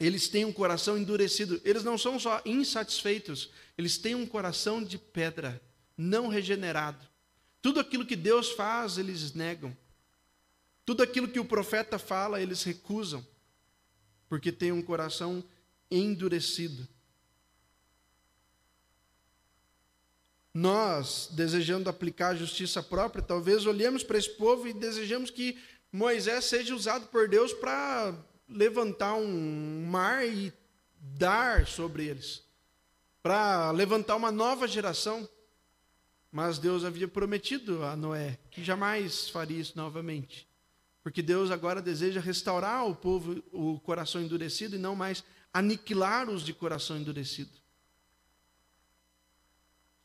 Eles 0.00 0.28
têm 0.28 0.44
um 0.44 0.52
coração 0.52 0.98
endurecido. 0.98 1.60
Eles 1.64 1.84
não 1.84 1.96
são 1.96 2.18
só 2.18 2.42
insatisfeitos, 2.44 3.50
eles 3.76 3.98
têm 3.98 4.14
um 4.14 4.26
coração 4.26 4.82
de 4.82 4.98
pedra, 4.98 5.62
não 5.96 6.28
regenerado. 6.28 7.06
Tudo 7.62 7.80
aquilo 7.80 8.06
que 8.06 8.16
Deus 8.16 8.50
faz, 8.50 8.98
eles 8.98 9.32
negam. 9.32 9.76
Tudo 10.88 11.02
aquilo 11.02 11.28
que 11.28 11.38
o 11.38 11.44
profeta 11.44 11.98
fala, 11.98 12.40
eles 12.40 12.62
recusam, 12.62 13.22
porque 14.26 14.50
têm 14.50 14.72
um 14.72 14.80
coração 14.80 15.44
endurecido. 15.90 16.88
Nós, 20.54 21.28
desejando 21.32 21.90
aplicar 21.90 22.28
a 22.28 22.36
justiça 22.36 22.82
própria, 22.82 23.22
talvez 23.22 23.66
olhemos 23.66 24.02
para 24.02 24.16
esse 24.16 24.30
povo 24.30 24.66
e 24.66 24.72
desejamos 24.72 25.28
que 25.28 25.58
Moisés 25.92 26.46
seja 26.46 26.74
usado 26.74 27.08
por 27.08 27.28
Deus 27.28 27.52
para 27.52 28.14
levantar 28.48 29.12
um 29.12 29.84
mar 29.86 30.26
e 30.26 30.50
dar 30.98 31.66
sobre 31.66 32.06
eles, 32.06 32.42
para 33.22 33.72
levantar 33.72 34.16
uma 34.16 34.32
nova 34.32 34.66
geração. 34.66 35.28
Mas 36.32 36.58
Deus 36.58 36.82
havia 36.82 37.06
prometido 37.06 37.84
a 37.84 37.94
Noé 37.94 38.38
que 38.50 38.64
jamais 38.64 39.28
faria 39.28 39.60
isso 39.60 39.76
novamente. 39.76 40.47
Porque 41.08 41.22
Deus 41.22 41.50
agora 41.50 41.80
deseja 41.80 42.20
restaurar 42.20 42.86
o 42.86 42.94
povo, 42.94 43.42
o 43.50 43.80
coração 43.80 44.20
endurecido, 44.20 44.76
e 44.76 44.78
não 44.78 44.94
mais 44.94 45.24
aniquilar 45.50 46.28
os 46.28 46.44
de 46.44 46.52
coração 46.52 46.98
endurecido. 46.98 47.50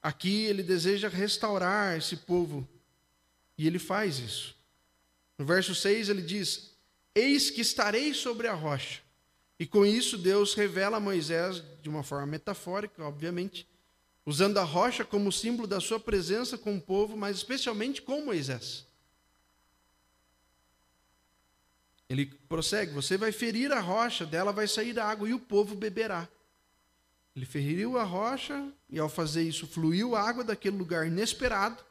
Aqui 0.02 0.46
ele 0.46 0.63
deseja 0.63 1.10
restaurar 1.10 1.98
esse 1.98 2.16
povo, 2.16 2.66
e 3.58 3.68
ele 3.68 3.80
faz 3.80 4.18
isso. 4.18 4.56
No 5.38 5.46
verso 5.46 5.76
6 5.76 6.08
ele 6.08 6.22
diz: 6.22 6.72
Eis 7.13 7.50
que 7.50 7.60
estarei 7.60 8.13
sobre 8.13 8.48
a 8.48 8.54
rocha. 8.54 9.02
E 9.60 9.68
com 9.68 9.86
isso 9.86 10.18
Deus 10.18 10.54
revela 10.54 10.96
a 10.96 11.02
Moisés, 11.02 11.62
de 11.82 11.89
uma 11.89 12.04
forma 12.04 12.28
metafórica, 12.28 13.04
obviamente, 13.04 13.68
usando 14.26 14.58
a 14.58 14.63
rocha 14.63 15.04
como 15.04 15.34
símbolo 15.34 15.68
da 15.68 15.82
sua 15.82 16.00
presença 16.00 16.58
com 16.58 16.78
o 16.78 16.82
povo, 16.82 17.18
mas 17.18 17.36
especialmente 17.36 18.02
com 18.02 18.24
Moisés. 18.24 18.86
Ele 22.13 22.28
prossegue: 22.47 22.93
Você 22.93 23.17
vai 23.17 23.32
ferir 23.32 23.71
a 23.71 23.80
rocha, 23.80 24.23
dela 24.23 24.54
vai 24.54 24.67
sair 24.67 24.99
água 24.99 25.28
e 25.28 25.34
o 25.34 25.39
povo 25.39 25.76
beberá. 25.76 26.30
Ele 27.36 27.43
feriu 27.45 27.97
a 27.97 28.04
rocha 28.04 28.71
e, 28.88 28.99
ao 28.99 29.10
fazer 29.10 29.41
isso, 29.41 29.65
fluiu 29.65 30.15
água 30.15 30.43
daquele 30.43 30.78
lugar 30.78 31.08
inesperado. 31.08 31.84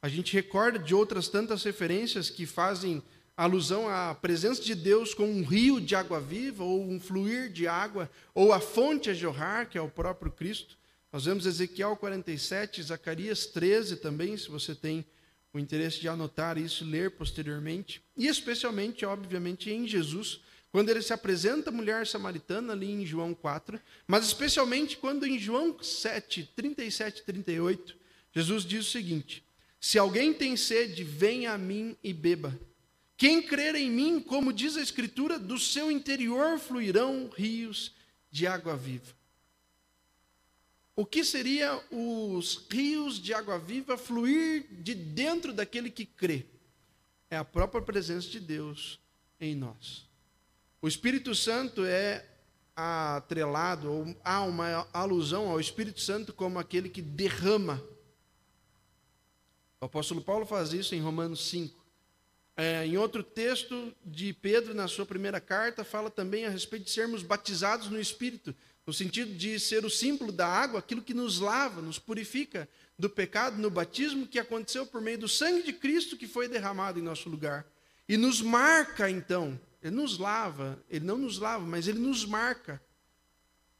A 0.00 0.08
gente 0.08 0.32
recorda 0.32 0.78
de 0.78 0.94
outras 0.94 1.28
tantas 1.28 1.62
referências 1.62 2.30
que 2.30 2.46
fazem 2.46 3.02
alusão 3.36 3.86
à 3.86 4.14
presença 4.14 4.62
de 4.62 4.74
Deus 4.74 5.12
com 5.12 5.26
um 5.26 5.44
rio 5.44 5.78
de 5.78 5.94
água 5.94 6.18
viva, 6.22 6.64
ou 6.64 6.82
um 6.82 6.98
fluir 6.98 7.52
de 7.52 7.68
água, 7.68 8.10
ou 8.34 8.54
a 8.54 8.60
fonte 8.60 9.10
a 9.10 9.14
jorrar, 9.14 9.68
que 9.68 9.76
é 9.76 9.82
o 9.82 9.90
próprio 9.90 10.32
Cristo. 10.32 10.78
Nós 11.12 11.26
vemos 11.26 11.44
Ezequiel 11.44 11.94
47, 11.96 12.82
Zacarias 12.82 13.44
13 13.44 13.96
também, 13.96 14.38
se 14.38 14.48
você 14.48 14.74
tem 14.74 15.04
o 15.52 15.58
interesse 15.58 16.00
de 16.00 16.08
anotar 16.08 16.58
isso 16.58 16.84
ler 16.84 17.12
posteriormente. 17.12 18.02
E 18.16 18.26
especialmente, 18.26 19.04
obviamente, 19.04 19.70
em 19.70 19.86
Jesus, 19.86 20.40
quando 20.70 20.90
ele 20.90 21.00
se 21.00 21.12
apresenta 21.12 21.70
à 21.70 21.72
mulher 21.72 22.06
samaritana 22.06 22.72
ali 22.72 22.90
em 22.90 23.06
João 23.06 23.32
4, 23.34 23.80
mas 24.06 24.26
especialmente 24.26 24.96
quando 24.96 25.26
em 25.26 25.38
João 25.38 25.82
7, 25.82 26.50
37 26.54 27.20
e 27.20 27.24
38, 27.24 27.96
Jesus 28.34 28.64
diz 28.64 28.86
o 28.86 28.90
seguinte: 28.90 29.42
Se 29.80 29.98
alguém 29.98 30.34
tem 30.34 30.56
sede, 30.56 31.02
venha 31.02 31.52
a 31.52 31.58
mim 31.58 31.96
e 32.04 32.12
beba. 32.12 32.58
Quem 33.16 33.40
crer 33.40 33.74
em 33.74 33.90
mim, 33.90 34.20
como 34.20 34.52
diz 34.52 34.76
a 34.76 34.82
Escritura, 34.82 35.38
do 35.38 35.58
seu 35.58 35.90
interior 35.90 36.58
fluirão 36.58 37.30
rios 37.34 37.94
de 38.30 38.46
água 38.46 38.76
viva. 38.76 39.16
O 40.98 41.04
que 41.04 41.22
seria 41.22 41.78
os 41.90 42.66
rios 42.70 43.20
de 43.20 43.34
água 43.34 43.58
viva 43.58 43.98
fluir 43.98 44.64
de 44.70 44.94
dentro 44.94 45.52
daquele 45.52 45.90
que 45.90 46.06
crê? 46.06 46.46
É 47.28 47.36
a 47.36 47.44
própria 47.44 47.82
presença 47.82 48.30
de 48.30 48.40
Deus 48.40 48.98
em 49.38 49.54
nós. 49.54 50.08
O 50.80 50.88
Espírito 50.88 51.34
Santo 51.34 51.84
é 51.84 52.24
atrelado, 52.74 53.92
ou 53.92 54.16
há 54.24 54.42
uma 54.42 54.88
alusão 54.90 55.50
ao 55.50 55.60
Espírito 55.60 56.00
Santo 56.00 56.32
como 56.32 56.58
aquele 56.58 56.88
que 56.88 57.02
derrama. 57.02 57.82
O 59.78 59.84
apóstolo 59.84 60.22
Paulo 60.22 60.46
faz 60.46 60.72
isso 60.72 60.94
em 60.94 61.00
Romanos 61.00 61.46
5. 61.50 61.84
É, 62.56 62.86
em 62.86 62.96
outro 62.96 63.22
texto 63.22 63.94
de 64.02 64.32
Pedro, 64.32 64.72
na 64.72 64.88
sua 64.88 65.04
primeira 65.04 65.42
carta, 65.42 65.84
fala 65.84 66.08
também 66.08 66.46
a 66.46 66.50
respeito 66.50 66.84
de 66.84 66.90
sermos 66.90 67.22
batizados 67.22 67.90
no 67.90 68.00
Espírito 68.00 68.54
no 68.86 68.92
sentido 68.92 69.34
de 69.34 69.58
ser 69.58 69.84
o 69.84 69.90
símbolo 69.90 70.30
da 70.30 70.46
água, 70.46 70.78
aquilo 70.78 71.02
que 71.02 71.12
nos 71.12 71.40
lava, 71.40 71.82
nos 71.82 71.98
purifica 71.98 72.68
do 72.96 73.10
pecado 73.10 73.60
no 73.60 73.68
batismo 73.68 74.26
que 74.26 74.38
aconteceu 74.38 74.86
por 74.86 75.00
meio 75.00 75.18
do 75.18 75.28
sangue 75.28 75.64
de 75.64 75.72
Cristo 75.72 76.16
que 76.16 76.28
foi 76.28 76.46
derramado 76.46 76.98
em 76.98 77.02
nosso 77.02 77.28
lugar. 77.28 77.66
E 78.08 78.16
nos 78.16 78.40
marca 78.40 79.10
então, 79.10 79.58
ele 79.82 79.96
nos 79.96 80.18
lava, 80.18 80.80
ele 80.88 81.04
não 81.04 81.18
nos 81.18 81.38
lava, 81.38 81.66
mas 81.66 81.88
ele 81.88 81.98
nos 81.98 82.24
marca. 82.24 82.80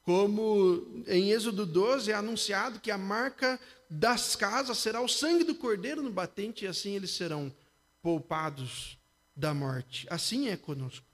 Como 0.03 1.05
em 1.07 1.31
Êxodo 1.31 1.65
12 1.65 2.11
é 2.11 2.15
anunciado 2.15 2.81
que 2.81 2.91
a 2.91 2.99
marca 2.99 3.61
das 3.89 4.35
casas 4.35 4.79
será 4.79 5.01
o 5.01 5.09
sangue 5.09 5.45
do 5.45 5.55
cordeiro 5.55 6.03
no 6.03 6.11
batente 6.11 6.65
e 6.65 6.69
assim 6.69 6.97
eles 6.97 7.11
serão 7.11 7.55
poupados 8.03 8.99
da 9.37 9.55
morte. 9.55 10.07
Assim 10.11 10.49
é 10.49 10.57
conosco. 10.57 11.06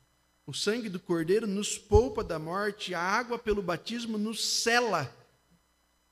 O 0.53 0.55
sangue 0.55 0.91
do 0.91 1.01
Cordeiro 1.01 1.47
nos 1.47 1.79
poupa 1.79 2.23
da 2.23 2.39
morte, 2.39 2.93
a 2.93 3.01
água 3.01 3.39
pelo 3.39 3.63
batismo 3.63 4.19
nos 4.19 4.45
cela. 4.63 5.11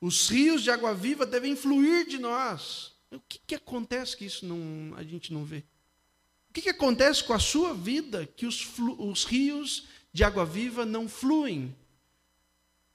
Os 0.00 0.30
rios 0.30 0.62
de 0.62 0.70
água 0.70 0.94
viva 0.94 1.26
devem 1.26 1.54
fluir 1.54 2.06
de 2.06 2.16
nós. 2.16 2.94
O 3.10 3.20
que, 3.20 3.38
que 3.46 3.54
acontece 3.54 4.16
que 4.16 4.24
isso 4.24 4.46
não, 4.46 4.96
a 4.96 5.02
gente 5.02 5.30
não 5.30 5.44
vê? 5.44 5.58
O 6.48 6.54
que, 6.54 6.62
que 6.62 6.70
acontece 6.70 7.22
com 7.22 7.34
a 7.34 7.38
sua 7.38 7.74
vida 7.74 8.26
que 8.34 8.46
os, 8.46 8.66
os 8.98 9.24
rios 9.24 9.86
de 10.10 10.24
água 10.24 10.46
viva 10.46 10.86
não 10.86 11.06
fluem? 11.06 11.76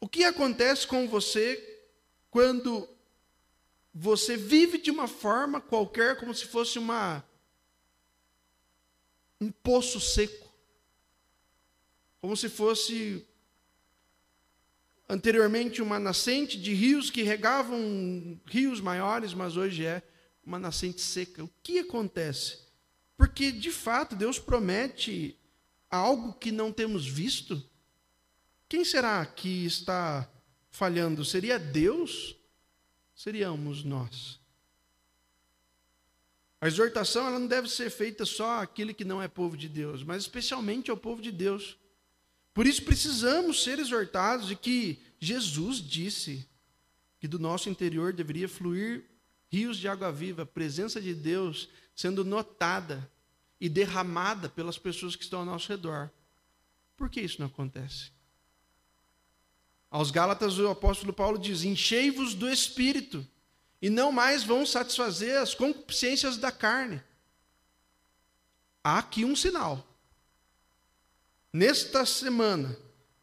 O 0.01 0.09
que 0.09 0.23
acontece 0.23 0.87
com 0.87 1.07
você 1.07 1.79
quando 2.31 2.89
você 3.93 4.35
vive 4.35 4.79
de 4.79 4.89
uma 4.89 5.07
forma 5.07 5.61
qualquer, 5.61 6.17
como 6.17 6.33
se 6.33 6.45
fosse 6.45 6.79
uma, 6.79 7.23
um 9.39 9.51
poço 9.51 9.99
seco? 10.01 10.44
Como 12.25 12.35
se 12.35 12.49
fosse 12.49 13.23
anteriormente 15.07 15.79
uma 15.79 15.99
nascente 15.99 16.59
de 16.59 16.73
rios 16.73 17.11
que 17.11 17.21
regavam 17.21 18.41
rios 18.47 18.81
maiores, 18.81 19.31
mas 19.31 19.55
hoje 19.55 19.85
é 19.85 20.01
uma 20.43 20.57
nascente 20.57 21.01
seca. 21.01 21.43
O 21.43 21.49
que 21.61 21.77
acontece? 21.77 22.57
Porque 23.15 23.51
de 23.51 23.71
fato 23.71 24.15
Deus 24.15 24.39
promete 24.39 25.37
algo 25.87 26.33
que 26.33 26.51
não 26.51 26.71
temos 26.71 27.05
visto. 27.05 27.63
Quem 28.67 28.83
será 28.83 29.23
que 29.23 29.63
está 29.63 30.27
falhando? 30.71 31.23
Seria 31.23 31.59
Deus? 31.59 32.35
Seríamos 33.15 33.83
nós. 33.83 34.39
A 36.59 36.65
exortação 36.65 37.27
ela 37.27 37.37
não 37.37 37.45
deve 37.45 37.69
ser 37.69 37.91
feita 37.91 38.25
só 38.25 38.63
àquele 38.63 38.95
que 38.95 39.05
não 39.05 39.21
é 39.21 39.27
povo 39.27 39.55
de 39.55 39.69
Deus, 39.69 40.01
mas 40.01 40.23
especialmente 40.23 40.89
ao 40.89 40.97
povo 40.97 41.21
de 41.21 41.31
Deus. 41.31 41.77
Por 42.55 42.65
isso 42.65 42.83
precisamos 42.83 43.61
ser 43.61 43.79
exortados 43.79 44.47
de 44.47 44.55
que 44.55 44.97
Jesus 45.19 45.79
disse 45.79 46.47
que 47.19 47.27
do 47.27 47.37
nosso 47.37 47.69
interior 47.69 48.13
deveria 48.13 48.47
fluir 48.47 49.03
rios 49.49 49.75
de 49.77 49.89
água 49.89 50.09
viva, 50.09 50.43
a 50.43 50.45
presença 50.45 51.01
de 51.01 51.13
Deus 51.13 51.67
sendo 51.93 52.23
notada 52.23 53.11
e 53.59 53.67
derramada 53.67 54.47
pelas 54.47 54.77
pessoas 54.77 55.17
que 55.17 55.23
estão 55.23 55.39
ao 55.39 55.45
nosso 55.45 55.67
redor. 55.67 56.09
Por 56.95 57.09
que 57.09 57.19
isso 57.19 57.41
não 57.41 57.47
acontece? 57.47 58.09
Aos 59.91 60.09
Gálatas, 60.09 60.57
o 60.57 60.69
apóstolo 60.69 61.11
Paulo 61.11 61.37
diz: 61.37 61.65
Enchei-vos 61.65 62.33
do 62.33 62.49
espírito, 62.49 63.27
e 63.81 63.89
não 63.89 64.13
mais 64.13 64.45
vão 64.45 64.65
satisfazer 64.65 65.37
as 65.41 65.53
concupiscências 65.53 66.37
da 66.37 66.53
carne. 66.53 67.03
Há 68.81 68.99
aqui 68.99 69.25
um 69.25 69.35
sinal 69.35 69.85
nesta 71.55 72.05
semana, 72.05 72.77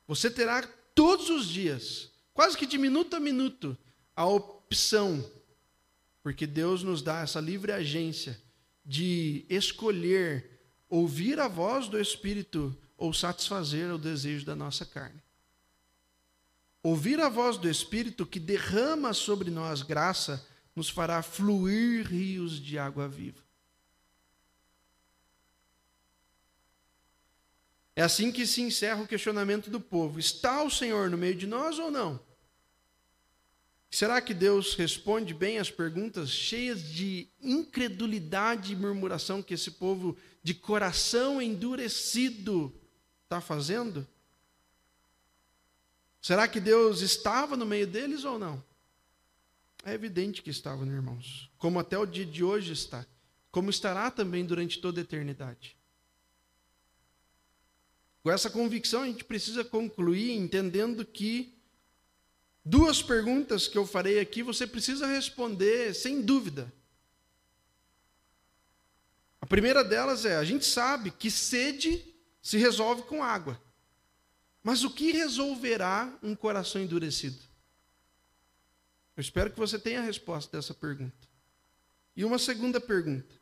você 0.08 0.30
terá 0.30 0.62
todos 0.94 1.28
os 1.28 1.46
dias, 1.46 2.10
quase 2.32 2.56
que 2.56 2.64
de 2.64 2.78
minuto 2.78 3.14
a 3.14 3.20
minuto, 3.20 3.76
a 4.16 4.24
opção, 4.24 5.22
porque 6.22 6.46
Deus 6.46 6.82
nos 6.82 7.02
dá 7.02 7.20
essa 7.20 7.38
livre 7.40 7.72
agência 7.72 8.40
de 8.82 9.44
escolher 9.50 10.50
ouvir 10.88 11.38
a 11.38 11.46
voz 11.46 11.88
do 11.88 12.00
Espírito 12.00 12.74
ou 12.96 13.12
satisfazer 13.12 13.92
o 13.92 13.98
desejo 13.98 14.46
da 14.46 14.56
nossa 14.56 14.86
carne. 14.86 15.22
Ouvir 16.82 17.20
a 17.20 17.28
voz 17.28 17.58
do 17.58 17.68
Espírito 17.68 18.24
que 18.24 18.40
derrama 18.40 19.12
sobre 19.12 19.50
nós 19.50 19.82
graça 19.82 20.42
nos 20.74 20.88
fará 20.88 21.22
fluir 21.22 22.06
rios 22.06 22.58
de 22.58 22.78
água 22.78 23.06
viva. 23.06 23.41
É 27.94 28.02
assim 28.02 28.32
que 28.32 28.46
se 28.46 28.62
encerra 28.62 29.02
o 29.02 29.06
questionamento 29.06 29.70
do 29.70 29.80
povo: 29.80 30.18
está 30.18 30.62
o 30.62 30.70
Senhor 30.70 31.10
no 31.10 31.18
meio 31.18 31.34
de 31.34 31.46
nós 31.46 31.78
ou 31.78 31.90
não? 31.90 32.20
Será 33.90 34.22
que 34.22 34.32
Deus 34.32 34.74
responde 34.74 35.34
bem 35.34 35.58
as 35.58 35.70
perguntas 35.70 36.30
cheias 36.30 36.82
de 36.82 37.28
incredulidade 37.42 38.72
e 38.72 38.76
murmuração 38.76 39.42
que 39.42 39.52
esse 39.52 39.72
povo 39.72 40.16
de 40.42 40.54
coração 40.54 41.42
endurecido 41.42 42.74
está 43.24 43.38
fazendo? 43.38 44.06
Será 46.22 46.48
que 46.48 46.58
Deus 46.58 47.02
estava 47.02 47.54
no 47.54 47.66
meio 47.66 47.86
deles 47.86 48.24
ou 48.24 48.38
não? 48.38 48.64
É 49.84 49.92
evidente 49.92 50.40
que 50.40 50.48
estava, 50.48 50.86
né, 50.86 50.94
irmãos? 50.94 51.50
Como 51.58 51.78
até 51.78 51.98
o 51.98 52.06
dia 52.06 52.24
de 52.24 52.42
hoje 52.42 52.72
está. 52.72 53.04
Como 53.50 53.68
estará 53.68 54.10
também 54.10 54.46
durante 54.46 54.80
toda 54.80 55.00
a 55.00 55.02
eternidade. 55.02 55.76
Com 58.22 58.30
essa 58.30 58.48
convicção, 58.48 59.02
a 59.02 59.06
gente 59.06 59.24
precisa 59.24 59.64
concluir 59.64 60.32
entendendo 60.32 61.04
que 61.04 61.58
duas 62.64 63.02
perguntas 63.02 63.66
que 63.66 63.76
eu 63.76 63.84
farei 63.84 64.20
aqui 64.20 64.42
você 64.42 64.66
precisa 64.66 65.06
responder 65.06 65.94
sem 65.94 66.22
dúvida. 66.22 66.72
A 69.40 69.46
primeira 69.46 69.82
delas 69.82 70.24
é: 70.24 70.36
a 70.36 70.44
gente 70.44 70.64
sabe 70.64 71.10
que 71.10 71.30
sede 71.30 72.14
se 72.40 72.56
resolve 72.58 73.02
com 73.02 73.22
água. 73.22 73.60
Mas 74.62 74.84
o 74.84 74.90
que 74.90 75.10
resolverá 75.10 76.16
um 76.22 76.36
coração 76.36 76.80
endurecido? 76.80 77.38
Eu 79.16 79.20
espero 79.20 79.50
que 79.50 79.58
você 79.58 79.78
tenha 79.78 79.98
a 79.98 80.04
resposta 80.04 80.56
dessa 80.56 80.72
pergunta. 80.72 81.28
E 82.16 82.24
uma 82.24 82.38
segunda 82.38 82.80
pergunta: 82.80 83.34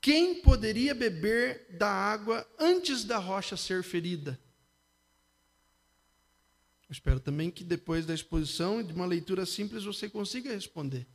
quem 0.00 0.40
poderia 0.40 0.94
beber 0.94 1.66
da 1.76 1.88
água 1.90 2.48
antes 2.58 3.04
da 3.04 3.18
rocha 3.18 3.56
ser 3.56 3.82
ferida? 3.82 4.40
Eu 6.88 6.92
espero 6.92 7.20
também 7.20 7.50
que 7.50 7.62
depois 7.62 8.06
da 8.06 8.14
exposição, 8.14 8.82
de 8.82 8.92
uma 8.92 9.06
leitura 9.06 9.44
simples, 9.44 9.84
você 9.84 10.08
consiga 10.08 10.52
responder. 10.52 11.06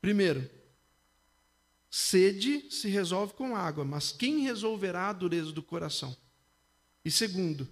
Primeiro, 0.00 0.50
sede 1.88 2.70
se 2.70 2.88
resolve 2.88 3.34
com 3.34 3.56
água, 3.56 3.84
mas 3.84 4.12
quem 4.12 4.40
resolverá 4.40 5.08
a 5.08 5.12
dureza 5.12 5.52
do 5.52 5.62
coração? 5.62 6.14
E 7.04 7.10
segundo, 7.10 7.68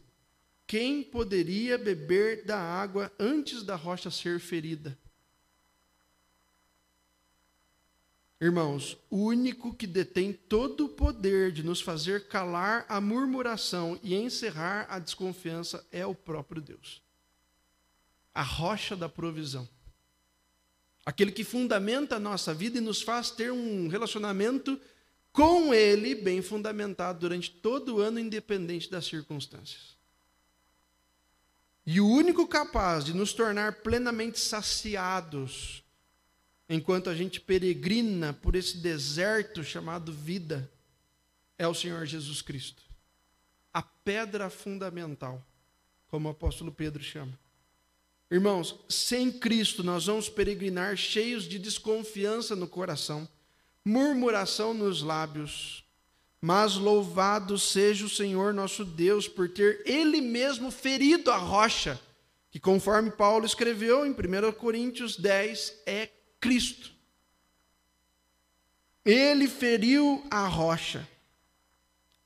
quem 0.66 1.02
poderia 1.02 1.76
beber 1.76 2.44
da 2.44 2.58
água 2.58 3.12
antes 3.18 3.62
da 3.62 3.76
rocha 3.76 4.10
ser 4.10 4.40
ferida? 4.40 4.98
Irmãos, 8.44 8.98
o 9.08 9.28
único 9.28 9.72
que 9.72 9.86
detém 9.86 10.30
todo 10.30 10.84
o 10.84 10.88
poder 10.90 11.50
de 11.50 11.62
nos 11.62 11.80
fazer 11.80 12.28
calar 12.28 12.84
a 12.90 13.00
murmuração 13.00 13.98
e 14.02 14.14
encerrar 14.14 14.86
a 14.90 14.98
desconfiança 14.98 15.82
é 15.90 16.04
o 16.04 16.14
próprio 16.14 16.60
Deus. 16.60 17.00
A 18.34 18.42
rocha 18.42 18.94
da 18.94 19.08
provisão. 19.08 19.66
Aquele 21.06 21.32
que 21.32 21.42
fundamenta 21.42 22.16
a 22.16 22.20
nossa 22.20 22.52
vida 22.52 22.76
e 22.76 22.82
nos 22.82 23.00
faz 23.00 23.30
ter 23.30 23.50
um 23.50 23.88
relacionamento 23.88 24.78
com 25.32 25.72
Ele 25.72 26.14
bem 26.14 26.42
fundamentado 26.42 27.20
durante 27.20 27.50
todo 27.50 27.94
o 27.94 28.00
ano, 28.00 28.18
independente 28.18 28.90
das 28.90 29.06
circunstâncias. 29.06 29.96
E 31.86 31.98
o 31.98 32.06
único 32.06 32.46
capaz 32.46 33.06
de 33.06 33.14
nos 33.14 33.32
tornar 33.32 33.76
plenamente 33.76 34.38
saciados 34.38 35.83
enquanto 36.68 37.10
a 37.10 37.14
gente 37.14 37.40
peregrina 37.40 38.32
por 38.32 38.54
esse 38.54 38.78
deserto 38.78 39.62
chamado 39.62 40.12
vida, 40.12 40.70
é 41.58 41.66
o 41.66 41.74
Senhor 41.74 42.04
Jesus 42.06 42.42
Cristo. 42.42 42.82
A 43.72 43.82
pedra 43.82 44.48
fundamental, 44.50 45.44
como 46.08 46.28
o 46.28 46.32
apóstolo 46.32 46.72
Pedro 46.72 47.02
chama. 47.02 47.38
Irmãos, 48.30 48.74
sem 48.88 49.30
Cristo 49.30 49.84
nós 49.84 50.06
vamos 50.06 50.28
peregrinar 50.28 50.96
cheios 50.96 51.44
de 51.44 51.58
desconfiança 51.58 52.56
no 52.56 52.66
coração, 52.66 53.28
murmuração 53.84 54.72
nos 54.72 55.02
lábios, 55.02 55.84
mas 56.40 56.74
louvado 56.74 57.58
seja 57.58 58.04
o 58.04 58.08
Senhor 58.08 58.52
nosso 58.52 58.84
Deus 58.84 59.28
por 59.28 59.48
ter 59.48 59.82
Ele 59.84 60.20
mesmo 60.20 60.70
ferido 60.70 61.30
a 61.30 61.36
rocha, 61.36 62.00
que 62.50 62.58
conforme 62.58 63.10
Paulo 63.10 63.44
escreveu 63.44 64.06
em 64.06 64.10
1 64.10 64.52
Coríntios 64.52 65.16
10, 65.16 65.82
é 65.86 66.10
Cristo. 66.44 66.92
Ele 69.02 69.48
feriu 69.48 70.22
a 70.30 70.46
rocha, 70.46 71.08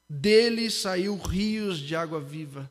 dele 0.09 0.69
saiu 0.73 1.17
rios 1.17 1.79
de 1.79 1.95
água 1.95 2.21
viva. 2.21 2.69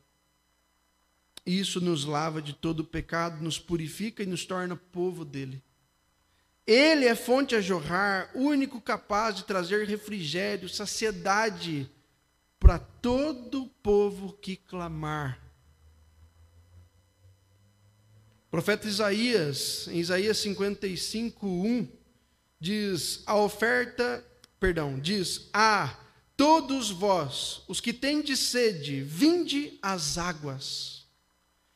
Isso 1.46 1.80
nos 1.80 2.04
lava 2.04 2.42
de 2.42 2.52
todo 2.52 2.80
o 2.80 2.84
pecado, 2.84 3.42
nos 3.42 3.58
purifica 3.58 4.22
e 4.22 4.26
nos 4.26 4.44
torna 4.44 4.76
povo 4.76 5.24
dele. 5.24 5.62
Ele 6.66 7.06
é 7.06 7.14
fonte 7.14 7.54
a 7.54 7.62
jorrar, 7.62 8.30
único 8.34 8.78
capaz 8.78 9.36
de 9.36 9.44
trazer 9.44 9.88
refrigério, 9.88 10.68
saciedade 10.68 11.90
para 12.60 12.78
todo 12.78 13.62
o 13.62 13.68
povo 13.68 14.34
que 14.34 14.54
clamar. 14.54 15.47
O 18.48 18.50
profeta 18.50 18.88
Isaías, 18.88 19.86
em 19.88 19.98
Isaías 19.98 20.38
55, 20.38 21.46
1, 21.46 21.86
diz: 22.58 23.22
A 23.26 23.36
oferta, 23.36 24.24
perdão, 24.58 24.98
diz: 24.98 25.50
A 25.52 25.94
todos 26.34 26.90
vós, 26.90 27.60
os 27.68 27.78
que 27.78 27.92
tendes 27.92 28.38
sede, 28.40 29.02
vinde 29.02 29.78
às 29.82 30.16
águas. 30.16 31.06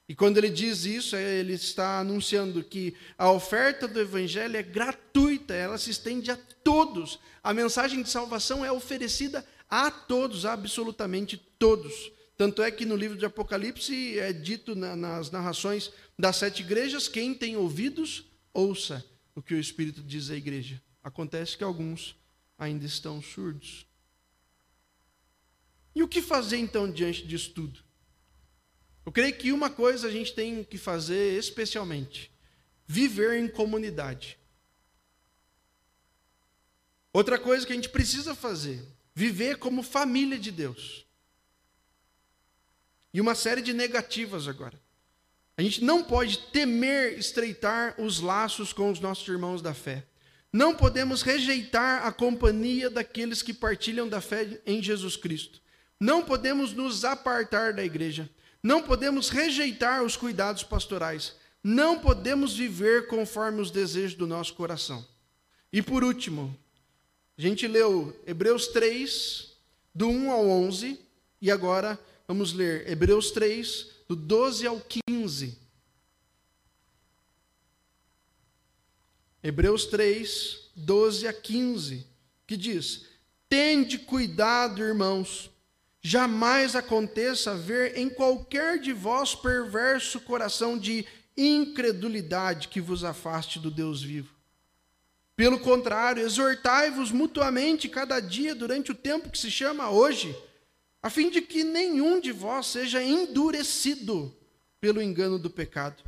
E 0.09 0.15
quando 0.15 0.39
ele 0.39 0.49
diz 0.49 0.87
isso, 0.87 1.15
é, 1.15 1.41
ele 1.41 1.53
está 1.53 2.01
anunciando 2.01 2.65
que 2.65 2.95
a 3.19 3.31
oferta 3.31 3.87
do 3.87 4.01
Evangelho 4.01 4.57
é 4.57 4.63
gratuita, 4.63 5.53
ela 5.53 5.77
se 5.77 5.91
estende 5.91 6.31
a 6.31 6.39
todos. 6.65 7.19
A 7.43 7.53
mensagem 7.53 8.03
de 8.03 8.09
salvação 8.09 8.65
é 8.65 8.73
oferecida 8.73 9.45
a 9.69 9.91
todos, 9.91 10.47
absolutamente 10.47 11.37
todos. 11.59 12.11
Tanto 12.43 12.61
é 12.61 12.73
que 12.73 12.85
no 12.85 12.97
livro 12.97 13.17
de 13.17 13.25
Apocalipse 13.25 14.19
é 14.19 14.33
dito 14.33 14.75
na, 14.75 14.97
nas 14.97 15.31
narrações 15.31 15.93
das 16.19 16.35
sete 16.35 16.61
igrejas: 16.61 17.07
quem 17.07 17.33
tem 17.33 17.57
ouvidos, 17.57 18.25
ouça 18.53 19.07
o 19.33 19.41
que 19.41 19.55
o 19.55 19.61
Espírito 19.61 20.03
diz 20.03 20.29
à 20.29 20.35
igreja. 20.35 20.83
Acontece 21.05 21.57
que 21.57 21.63
alguns 21.63 22.17
ainda 22.59 22.85
estão 22.85 23.23
surdos. 23.23 23.87
E 25.95 26.03
o 26.03 26.09
que 26.09 26.21
fazer 26.21 26.57
então 26.57 26.91
diante 26.91 27.25
disso 27.25 27.53
tudo? 27.53 27.79
Eu 29.07 29.13
creio 29.13 29.37
que 29.37 29.53
uma 29.53 29.71
coisa 29.71 30.09
a 30.09 30.11
gente 30.11 30.35
tem 30.35 30.65
que 30.65 30.79
fazer 30.79 31.39
especialmente: 31.39 32.29
viver 32.89 33.39
em 33.39 33.47
comunidade. 33.47 34.37
Outra 37.13 37.39
coisa 37.39 37.65
que 37.65 37.73
a 37.73 37.77
gente 37.77 37.89
precisa 37.89 38.35
fazer: 38.35 38.85
viver 39.15 39.59
como 39.59 39.81
família 39.81 40.41
de 40.41 40.51
Deus. 40.51 41.07
E 43.13 43.21
uma 43.21 43.35
série 43.35 43.61
de 43.61 43.73
negativas 43.73 44.49
agora. 44.49 44.81
A 45.57 45.63
gente 45.63 45.85
não 45.85 46.03
pode 46.03 46.39
temer 46.51 47.19
estreitar 47.19 47.95
os 48.01 48.21
laços 48.21 48.73
com 48.73 48.91
os 48.91 49.01
nossos 49.01 49.29
irmãos 49.29 49.61
da 49.61 49.75
fé. 49.75 50.05
Não 50.53 50.75
podemos 50.75 51.23
rejeitar 51.23 52.07
a 52.07 52.13
companhia 52.13 52.91
daqueles 52.91 53.43
que 53.43 53.53
partilham 53.55 54.09
da 54.09 54.21
fé 54.21 54.61
em 54.67 54.83
Jesus 54.83 55.17
Cristo. 55.17 55.61
Não 56.01 56.23
podemos 56.23 56.73
nos 56.73 57.05
apartar 57.05 57.73
da 57.73 57.85
igreja. 57.85 58.29
Não 58.63 58.83
podemos 58.83 59.29
rejeitar 59.29 60.03
os 60.03 60.17
cuidados 60.17 60.63
pastorais. 60.63 61.35
Não 61.63 61.99
podemos 61.99 62.57
viver 62.57 63.07
conforme 63.07 63.61
os 63.61 63.71
desejos 63.71 64.15
do 64.17 64.27
nosso 64.27 64.55
coração. 64.55 65.07
E 65.73 65.81
por 65.81 66.03
último, 66.03 66.55
a 67.39 67.41
gente 67.41 67.67
leu 67.67 68.15
Hebreus 68.27 68.69
3, 68.69 69.57
do 69.95 70.09
1 70.09 70.31
ao 70.31 70.49
11, 70.49 70.99
e 71.41 71.51
agora 71.51 71.99
vamos 72.33 72.55
ler 72.55 72.89
Hebreus 72.89 73.31
3, 73.31 73.89
do 74.09 74.17
12 74.17 74.67
ao 74.67 74.81
15. 75.07 75.59
Hebreus 79.43 79.85
3, 79.85 80.71
12 80.75 81.29
a 81.29 81.33
15, 81.35 82.07
que 82.47 82.57
diz: 82.57 83.07
Tende 83.51 83.99
cuidado, 83.99 84.83
irmãos, 84.83 85.51
Jamais 86.05 86.75
aconteça 86.75 87.55
ver 87.55 87.97
em 87.97 88.11
qualquer 88.11 88.81
de 88.81 88.93
vós 88.93 89.37
perverso 89.37 90.19
coração 90.19 90.77
de 90.77 91.07
incredulidade 91.37 92.67
que 92.67 92.81
vos 92.81 93.05
afaste 93.05 93.61
do 93.61 93.71
Deus 93.71 94.03
vivo. 94.03 94.35
Pelo 95.37 95.61
contrário, 95.61 96.25
exortai-vos 96.25 97.13
mutuamente 97.13 97.89
cada 97.89 98.19
dia 98.19 98.53
durante 98.53 98.91
o 98.91 98.97
tempo 98.97 99.31
que 99.31 99.39
se 99.39 99.49
chama 99.49 99.91
hoje, 99.91 100.37
a 101.03 101.11
fim 101.11 101.31
de 101.31 101.43
que 101.43 101.65
nenhum 101.65 102.21
de 102.21 102.31
vós 102.31 102.67
seja 102.67 103.03
endurecido 103.03 104.35
pelo 104.81 105.03
engano 105.03 105.39
do 105.39 105.51
pecado. 105.51 106.03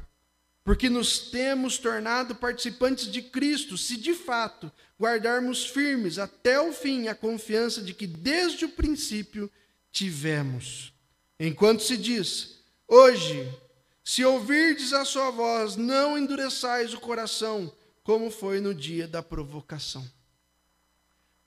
Porque 0.63 0.89
nos 0.89 1.19
temos 1.31 1.77
tornado 1.77 2.35
participantes 2.35 3.11
de 3.11 3.21
Cristo, 3.21 3.77
se 3.77 3.97
de 3.97 4.15
fato 4.15 4.73
guardarmos 4.99 5.67
firmes 5.67 6.19
até 6.19 6.59
o 6.61 6.73
fim 6.73 7.09
a 7.09 7.15
confiança 7.15 7.83
de 7.83 7.93
que 7.93 8.07
desde 8.07 8.65
o 8.65 8.71
princípio 8.71 9.51
tivemos. 9.93 10.93
Enquanto 11.39 11.83
se 11.83 11.97
diz, 11.97 12.61
hoje 12.89 13.53
Se 14.07 14.23
ouvirdes 14.23 14.93
a 14.93 15.03
sua 15.03 15.31
voz, 15.31 15.77
não 15.77 16.19
endureçais 16.19 16.93
o 16.93 17.01
coração, 17.01 17.73
como 18.03 18.31
foi 18.31 18.61
no 18.61 18.75
dia 18.75 19.09
da 19.09 19.23
provocação. 19.23 20.05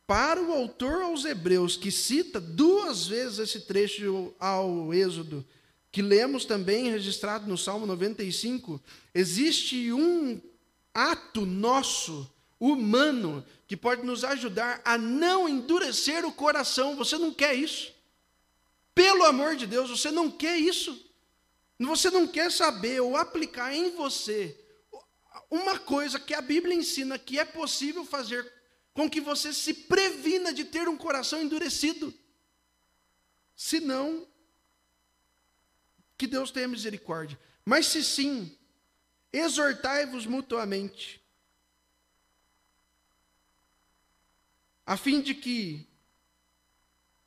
Para 0.08 0.42
o 0.42 0.54
autor 0.54 1.02
aos 1.02 1.26
Hebreus, 1.26 1.76
que 1.76 1.92
cita 1.92 2.40
duas 2.40 3.06
vezes 3.06 3.40
esse 3.40 3.60
trecho 3.62 4.34
ao 4.40 4.94
Êxodo, 4.94 5.46
que 5.92 6.02
lemos 6.02 6.46
também 6.46 6.90
registrado 6.90 7.46
no 7.46 7.58
Salmo 7.58 7.86
95, 7.86 8.82
existe 9.14 9.92
um 9.92 10.42
ato 10.94 11.46
nosso, 11.46 12.32
humano, 12.60 13.46
que 13.68 13.78
pode 13.78 14.04
nos 14.04 14.24
ajudar 14.24 14.82
a 14.84 14.98
não 14.98 15.48
endurecer 15.48 16.26
o 16.26 16.32
coração. 16.32 16.96
Você 16.96 17.18
não 17.18 17.34
quer 17.34 17.54
isso. 17.54 17.94
Pelo 18.96 19.26
amor 19.26 19.56
de 19.56 19.68
Deus, 19.68 19.90
você 19.90 20.10
não 20.10 20.32
quer 20.32 20.58
isso. 20.58 21.06
Você 21.80 22.10
não 22.10 22.26
quer 22.28 22.52
saber 22.52 23.02
ou 23.02 23.16
aplicar 23.16 23.76
em 23.76 23.92
você 23.92 24.58
uma 25.52 25.78
coisa 25.78 26.20
que 26.20 26.34
a 26.34 26.42
Bíblia 26.42 26.74
ensina 26.74 27.20
que 27.20 27.38
é 27.38 27.46
possível 27.46 28.04
fazer 28.04 28.57
com 28.98 29.08
que 29.08 29.22
você 29.22 29.54
se 29.54 29.76
previna 29.76 30.52
de 30.52 30.66
ter 30.66 30.90
um 30.90 30.98
coração 30.98 31.40
endurecido. 31.40 32.12
Se 33.56 33.80
não, 33.80 34.28
que 36.18 36.26
Deus 36.26 36.50
tenha 36.50 36.68
misericórdia. 36.68 37.40
Mas 37.64 37.86
se 37.86 38.04
sim, 38.04 38.58
exortai-vos 39.32 40.26
mutuamente, 40.26 41.24
a 44.84 44.98
fim 44.98 45.22
de 45.22 45.36
que 45.36 45.88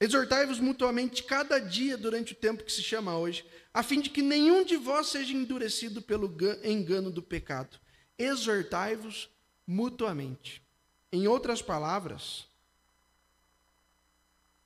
exortai-vos 0.00 0.58
mutuamente 0.58 1.22
cada 1.22 1.60
dia 1.60 1.96
durante 1.96 2.32
o 2.32 2.36
tempo 2.36 2.64
que 2.64 2.72
se 2.72 2.82
chama 2.82 3.16
hoje, 3.16 3.48
a 3.72 3.84
fim 3.84 4.00
de 4.00 4.10
que 4.10 4.22
nenhum 4.22 4.64
de 4.64 4.76
vós 4.76 5.06
seja 5.06 5.32
endurecido 5.32 6.02
pelo 6.02 6.36
engano 6.64 7.12
do 7.12 7.22
pecado. 7.22 7.78
Exortai-vos 8.18 9.30
mutuamente. 9.64 10.68
Em 11.12 11.26
outras 11.26 11.60
palavras, 11.60 12.46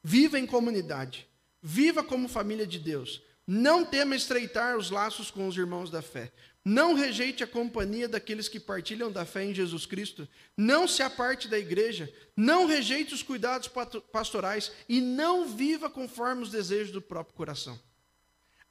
viva 0.03 0.39
em 0.39 0.47
comunidade, 0.47 1.27
viva 1.63 2.05
como 2.05 2.29
família 2.29 2.67
de 2.67 2.79
Deus. 2.79 3.23
Não 3.47 3.85
tema 3.85 4.17
estreitar 4.17 4.77
os 4.77 4.91
laços 4.91 5.31
com 5.31 5.47
os 5.47 5.57
irmãos 5.57 5.91
da 5.91 6.03
fé. 6.03 6.33
Não 6.65 6.95
rejeite 6.95 7.45
a 7.45 7.47
companhia 7.47 8.09
daqueles 8.09 8.49
que 8.49 8.59
partilham 8.59 9.13
da 9.13 9.27
fé 9.27 9.45
em 9.45 9.55
Jesus 9.55 9.85
Cristo. 9.85 10.27
Não 10.57 10.89
se 10.89 11.03
aparte 11.03 11.47
da 11.47 11.59
igreja. 11.59 12.11
Não 12.35 12.67
rejeite 12.67 13.13
os 13.13 13.23
cuidados 13.23 13.71
pastorais. 14.11 14.73
E 14.89 14.99
não 15.01 15.47
viva 15.47 15.91
conforme 15.91 16.43
os 16.43 16.51
desejos 16.51 16.91
do 16.91 17.03
próprio 17.03 17.37
coração. 17.37 17.79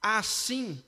Assim, 0.02 0.82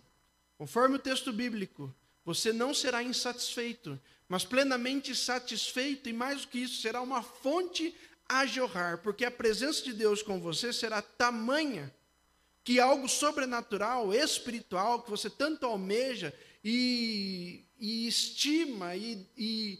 conforme 0.59 0.97
o 0.97 1.01
texto 1.01 1.33
bíblico, 1.33 1.95
você 2.25 2.53
não 2.53 2.75
será 2.75 3.05
insatisfeito, 3.05 4.01
mas 4.29 4.45
plenamente 4.45 5.15
satisfeito, 5.15 6.09
e 6.09 6.13
mais 6.13 6.43
do 6.43 6.49
que 6.49 6.59
isso, 6.59 6.81
será 6.81 7.01
uma 7.01 7.23
fonte 7.23 7.95
a 8.29 8.45
jorrar, 8.45 8.99
porque 8.99 9.25
a 9.25 9.31
presença 9.31 9.83
de 9.83 9.93
Deus 9.93 10.23
com 10.23 10.41
você 10.41 10.73
será 10.73 11.01
tamanha 11.01 11.95
que 12.65 12.81
algo 12.81 13.09
sobrenatural, 13.09 14.13
espiritual, 14.13 15.01
que 15.01 15.11
você 15.11 15.31
tanto 15.31 15.65
almeja 15.65 16.35
e, 16.65 17.65
e 17.79 18.09
estima 18.09 18.97
e, 18.97 19.25
e, 19.39 19.79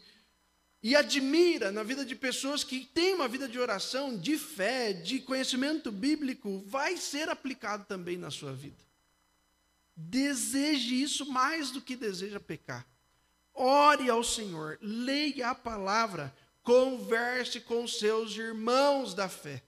e 0.81 0.95
admira 0.95 1.69
na 1.69 1.83
vida 1.83 2.05
de 2.05 2.15
pessoas 2.15 2.63
que 2.63 2.85
têm 2.85 3.15
uma 3.15 3.27
vida 3.27 3.45
de 3.45 3.59
oração, 3.59 4.17
de 4.17 4.37
fé, 4.37 4.93
de 4.93 5.19
conhecimento 5.19 5.91
bíblico, 5.91 6.63
vai 6.65 6.95
ser 6.95 7.27
aplicado 7.27 7.83
também 7.83 8.15
na 8.15 8.31
sua 8.31 8.53
vida. 8.53 8.87
Deseje 9.93 11.01
isso 11.01 11.25
mais 11.25 11.71
do 11.71 11.81
que 11.81 11.97
deseja 11.97 12.39
pecar. 12.39 12.87
Ore 13.59 14.07
ao 14.07 14.23
Senhor, 14.23 14.77
leia 14.79 15.49
a 15.49 15.55
palavra, 15.55 16.33
converse 16.61 17.59
com 17.59 17.87
seus 17.87 18.37
irmãos 18.37 19.15
da 19.15 19.27
fé. 19.27 19.63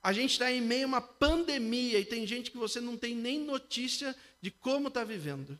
A 0.00 0.12
gente 0.12 0.32
está 0.32 0.52
em 0.52 0.60
meio 0.60 0.84
a 0.84 0.88
uma 0.88 1.00
pandemia 1.00 1.98
e 1.98 2.04
tem 2.04 2.24
gente 2.26 2.50
que 2.50 2.56
você 2.56 2.80
não 2.80 2.96
tem 2.96 3.14
nem 3.14 3.40
notícia 3.40 4.14
de 4.40 4.52
como 4.52 4.86
está 4.86 5.02
vivendo. 5.02 5.58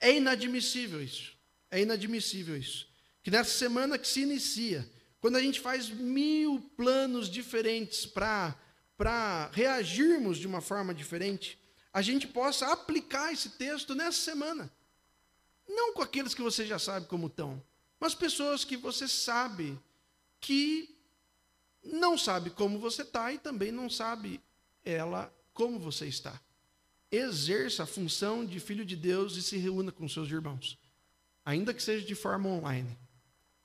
É 0.00 0.16
inadmissível 0.16 1.00
isso. 1.00 1.36
É 1.70 1.80
inadmissível 1.80 2.56
isso. 2.56 2.88
Que 3.22 3.30
nessa 3.30 3.56
semana 3.56 3.96
que 3.96 4.08
se 4.08 4.22
inicia, 4.22 4.88
quando 5.20 5.36
a 5.36 5.42
gente 5.42 5.60
faz 5.60 5.88
mil 5.88 6.60
planos 6.76 7.30
diferentes 7.30 8.06
para 8.06 9.50
reagirmos 9.52 10.38
de 10.38 10.48
uma 10.48 10.60
forma 10.60 10.92
diferente, 10.92 11.58
a 11.92 12.02
gente 12.02 12.26
possa 12.26 12.72
aplicar 12.72 13.32
esse 13.32 13.50
texto 13.50 13.94
nessa 13.94 14.18
semana. 14.18 14.72
Não 15.70 15.94
com 15.94 16.02
aqueles 16.02 16.34
que 16.34 16.42
você 16.42 16.66
já 16.66 16.78
sabe 16.78 17.06
como 17.06 17.28
estão, 17.28 17.62
mas 17.98 18.14
pessoas 18.14 18.64
que 18.64 18.76
você 18.76 19.06
sabe 19.06 19.78
que 20.40 20.98
não 21.82 22.18
sabe 22.18 22.50
como 22.50 22.78
você 22.78 23.02
está 23.02 23.32
e 23.32 23.38
também 23.38 23.70
não 23.70 23.88
sabe 23.88 24.40
ela 24.84 25.32
como 25.54 25.78
você 25.78 26.06
está. 26.06 26.40
Exerça 27.10 27.84
a 27.84 27.86
função 27.86 28.44
de 28.44 28.58
filho 28.60 28.84
de 28.84 28.96
Deus 28.96 29.36
e 29.36 29.42
se 29.42 29.56
reúna 29.56 29.92
com 29.92 30.08
seus 30.08 30.30
irmãos, 30.30 30.78
ainda 31.44 31.74
que 31.74 31.82
seja 31.82 32.04
de 32.04 32.14
forma 32.14 32.48
online. 32.48 32.98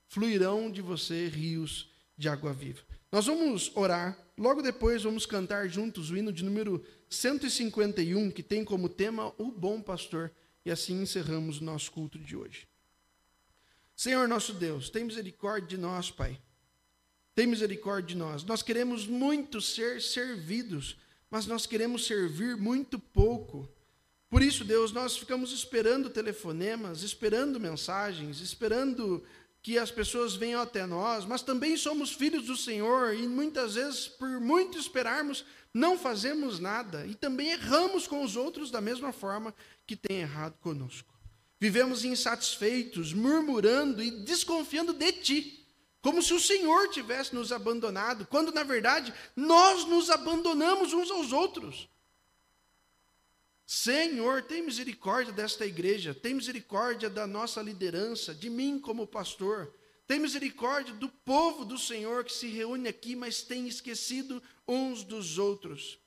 Fluirão 0.07 0.71
de 0.71 0.81
você 0.81 1.27
rios 1.27 1.89
de 2.17 2.29
água 2.29 2.53
viva. 2.53 2.81
Nós 3.11 3.25
vamos 3.27 3.71
orar, 3.75 4.17
logo 4.37 4.61
depois 4.61 5.03
vamos 5.03 5.25
cantar 5.25 5.67
juntos 5.69 6.11
o 6.11 6.17
hino 6.17 6.33
de 6.33 6.43
número 6.43 6.83
151, 7.09 8.31
que 8.31 8.43
tem 8.43 8.63
como 8.63 8.89
tema 8.89 9.33
o 9.37 9.51
bom 9.51 9.81
pastor. 9.81 10.31
E 10.65 10.71
assim 10.71 11.01
encerramos 11.01 11.61
o 11.61 11.63
nosso 11.63 11.91
culto 11.91 12.17
de 12.17 12.35
hoje. 12.35 12.67
Senhor 13.95 14.27
nosso 14.27 14.51
Deus, 14.53 14.89
tem 14.89 15.05
misericórdia 15.05 15.69
de 15.69 15.77
nós, 15.77 16.11
Pai. 16.11 16.41
Tem 17.35 17.45
misericórdia 17.45 18.07
de 18.07 18.15
nós. 18.15 18.43
Nós 18.43 18.61
queremos 18.61 19.05
muito 19.05 19.61
ser 19.61 20.01
servidos, 20.01 20.97
mas 21.29 21.45
nós 21.45 21.65
queremos 21.65 22.05
servir 22.05 22.57
muito 22.57 22.97
pouco. 22.97 23.69
Por 24.29 24.41
isso, 24.41 24.65
Deus, 24.65 24.91
nós 24.91 25.15
ficamos 25.15 25.51
esperando 25.51 26.09
telefonemas, 26.09 27.03
esperando 27.03 27.59
mensagens, 27.59 28.41
esperando 28.41 29.23
que 29.65 29.79
as 29.79 29.89
pessoas 29.89 30.35
venham 30.35 30.61
até 30.61 30.85
nós, 30.85 31.25
mas 31.25 31.41
também 31.41 31.75
somos 31.75 32.11
filhos 32.11 32.45
do 32.45 32.55
Senhor 32.55 33.15
e 33.15 33.27
muitas 33.27 33.73
vezes, 33.73 34.07
por 34.07 34.39
muito 34.39 34.77
esperarmos, 34.77 35.43
não 35.73 35.97
fazemos 35.97 36.59
nada 36.59 37.03
e 37.07 37.15
também 37.15 37.49
erramos 37.49 38.05
com 38.05 38.23
os 38.23 38.35
outros 38.35 38.69
da 38.69 38.79
mesma 38.79 39.11
forma 39.11 39.55
que 39.87 39.95
tem 39.95 40.17
errado 40.19 40.53
conosco. 40.61 41.11
Vivemos 41.59 42.05
insatisfeitos, 42.05 43.11
murmurando 43.11 44.03
e 44.03 44.11
desconfiando 44.11 44.93
de 44.93 45.11
Ti, 45.13 45.67
como 45.99 46.21
se 46.21 46.35
o 46.35 46.39
Senhor 46.39 46.89
tivesse 46.89 47.33
nos 47.33 47.51
abandonado, 47.51 48.27
quando 48.27 48.51
na 48.51 48.61
verdade 48.61 49.11
nós 49.35 49.83
nos 49.85 50.11
abandonamos 50.11 50.93
uns 50.93 51.09
aos 51.09 51.31
outros. 51.31 51.89
Senhor, 53.65 54.43
tem 54.43 54.61
misericórdia 54.61 55.33
desta 55.33 55.65
igreja, 55.65 56.13
tem 56.13 56.35
misericórdia 56.35 57.09
da 57.09 57.25
nossa 57.25 57.61
liderança, 57.61 58.33
de 58.33 58.49
mim 58.49 58.79
como 58.79 59.07
pastor. 59.07 59.73
Tem 60.07 60.19
misericórdia 60.19 60.93
do 60.93 61.09
povo 61.09 61.65
do 61.65 61.77
Senhor 61.77 62.23
que 62.23 62.31
se 62.31 62.47
reúne 62.47 62.87
aqui, 62.87 63.15
mas 63.15 63.41
tem 63.41 63.67
esquecido 63.67 64.41
uns 64.67 65.03
dos 65.03 65.39
outros. 65.39 65.97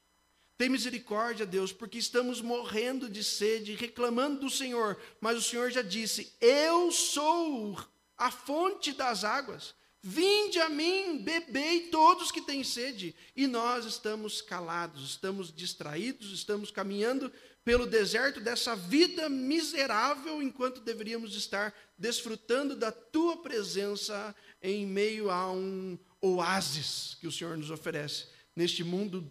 Tem 0.57 0.69
misericórdia, 0.69 1.45
Deus, 1.45 1.73
porque 1.73 1.99
estamos 1.99 2.41
morrendo 2.41 3.09
de 3.09 3.25
sede, 3.25 3.75
reclamando 3.75 4.41
do 4.41 4.51
Senhor, 4.51 4.97
mas 5.21 5.37
o 5.37 5.43
Senhor 5.43 5.71
já 5.71 5.83
disse: 5.83 6.33
Eu 6.41 6.93
sou 6.93 7.77
a 8.17 8.31
fonte 8.31 8.93
das 8.93 9.25
águas. 9.25 9.75
Vinde 10.01 10.61
a 10.61 10.69
mim, 10.69 11.19
bebei 11.19 11.89
todos 11.89 12.31
que 12.31 12.41
têm 12.41 12.63
sede. 12.63 13.15
E 13.35 13.47
nós 13.47 13.85
estamos 13.85 14.41
calados, 14.41 15.11
estamos 15.11 15.53
distraídos, 15.53 16.33
estamos 16.33 16.71
caminhando 16.71 17.33
pelo 17.69 17.87
deserto 17.87 18.41
dessa 18.41 18.75
vida 18.75 19.29
miserável, 19.29 20.43
enquanto 20.43 20.81
deveríamos 20.81 21.37
estar 21.37 21.75
desfrutando 21.99 22.75
da 22.75 22.91
tua 22.91 23.43
presença 23.43 24.35
em 24.63 24.87
meio 24.87 25.31
a 25.31 25.53
um 25.53 25.99
oásis 26.19 27.19
que 27.21 27.27
o 27.27 27.31
Senhor 27.31 27.59
nos 27.59 27.71
oferece 27.71 28.29
neste 28.57 28.83
mundo 28.83 29.31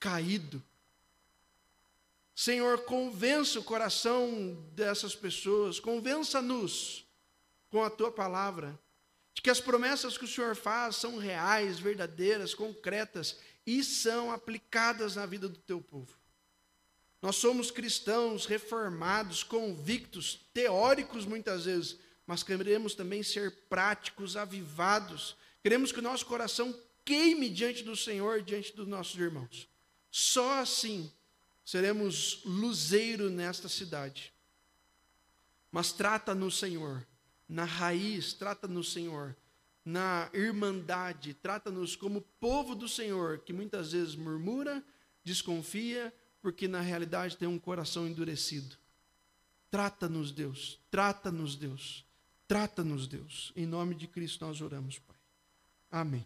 caído. 0.00 0.60
Senhor, 2.34 2.82
convença 2.86 3.60
o 3.60 3.62
coração 3.62 4.60
dessas 4.72 5.14
pessoas, 5.14 5.78
convença-nos 5.78 7.06
com 7.70 7.84
a 7.84 7.88
tua 7.88 8.10
palavra, 8.10 8.76
de 9.32 9.40
que 9.40 9.48
as 9.48 9.60
promessas 9.60 10.18
que 10.18 10.24
o 10.24 10.28
Senhor 10.28 10.56
faz 10.56 10.96
são 10.96 11.18
reais, 11.18 11.78
verdadeiras, 11.78 12.52
concretas 12.52 13.38
e 13.64 13.84
são 13.84 14.32
aplicadas 14.32 15.14
na 15.14 15.24
vida 15.24 15.48
do 15.48 15.58
teu 15.58 15.80
povo. 15.80 16.25
Nós 17.26 17.34
somos 17.34 17.72
cristãos 17.72 18.46
reformados, 18.46 19.42
convictos, 19.42 20.46
teóricos 20.54 21.26
muitas 21.26 21.64
vezes, 21.64 21.98
mas 22.24 22.44
queremos 22.44 22.94
também 22.94 23.20
ser 23.20 23.50
práticos, 23.68 24.36
avivados. 24.36 25.36
Queremos 25.60 25.90
que 25.90 25.98
o 25.98 26.02
nosso 26.02 26.24
coração 26.24 26.72
queime 27.04 27.50
diante 27.50 27.82
do 27.82 27.96
Senhor, 27.96 28.42
diante 28.42 28.72
dos 28.76 28.86
nossos 28.86 29.18
irmãos. 29.18 29.68
Só 30.08 30.60
assim, 30.60 31.10
seremos 31.64 32.42
luzeiro 32.44 33.28
nesta 33.28 33.68
cidade. 33.68 34.32
Mas 35.72 35.90
trata-nos, 35.90 36.56
Senhor, 36.56 37.04
na 37.48 37.64
raiz, 37.64 38.34
trata-nos, 38.34 38.92
Senhor, 38.92 39.36
na 39.84 40.30
irmandade, 40.32 41.34
trata-nos 41.34 41.96
como 41.96 42.20
povo 42.38 42.76
do 42.76 42.88
Senhor, 42.88 43.40
que 43.40 43.52
muitas 43.52 43.90
vezes 43.90 44.14
murmura, 44.14 44.80
desconfia, 45.24 46.14
porque 46.46 46.68
na 46.68 46.80
realidade 46.80 47.36
tem 47.36 47.48
um 47.48 47.58
coração 47.58 48.06
endurecido. 48.06 48.76
Trata-nos, 49.68 50.30
Deus, 50.30 50.78
trata-nos, 50.88 51.56
Deus, 51.56 52.04
trata-nos, 52.46 53.08
Deus. 53.08 53.52
Em 53.56 53.66
nome 53.66 53.96
de 53.96 54.06
Cristo 54.06 54.46
nós 54.46 54.60
oramos, 54.60 54.96
Pai. 55.00 55.16
Amém. 55.90 56.24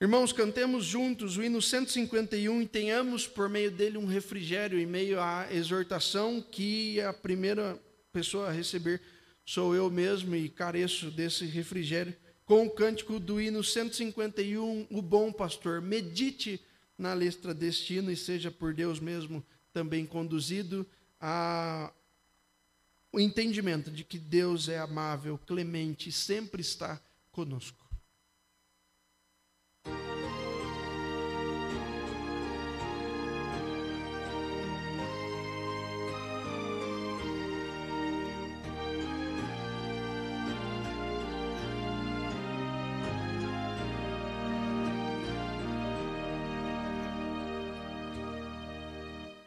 Irmãos, 0.00 0.32
cantemos 0.32 0.84
juntos 0.84 1.36
o 1.36 1.44
hino 1.44 1.62
151 1.62 2.62
e 2.62 2.66
tenhamos 2.66 3.28
por 3.28 3.48
meio 3.48 3.70
dele 3.70 3.98
um 3.98 4.06
refrigério 4.06 4.80
em 4.80 4.86
meio 4.86 5.20
à 5.20 5.46
exortação 5.52 6.42
que 6.42 7.00
a 7.02 7.12
primeira 7.12 7.80
pessoa 8.12 8.48
a 8.48 8.52
receber 8.52 9.00
sou 9.44 9.76
eu 9.76 9.88
mesmo 9.88 10.34
e 10.34 10.48
careço 10.48 11.08
desse 11.08 11.44
refrigério. 11.44 12.16
Com 12.44 12.66
o 12.66 12.70
cântico 12.70 13.20
do 13.20 13.40
hino 13.40 13.62
151, 13.62 14.88
o 14.90 15.00
bom 15.00 15.30
pastor, 15.30 15.80
medite 15.80 16.60
na 16.98 17.12
letra 17.14 17.52
deste 17.54 17.94
hino 17.94 18.10
e 18.10 18.16
seja 18.16 18.50
por 18.50 18.74
Deus 18.74 19.00
mesmo 19.00 19.44
também 19.72 20.06
conduzido 20.06 20.86
a 21.20 21.92
o 23.12 23.20
entendimento 23.20 23.90
de 23.90 24.04
que 24.04 24.18
Deus 24.18 24.68
é 24.68 24.78
amável, 24.78 25.38
clemente, 25.38 26.12
sempre 26.12 26.60
está 26.60 27.00
conosco. 27.32 27.85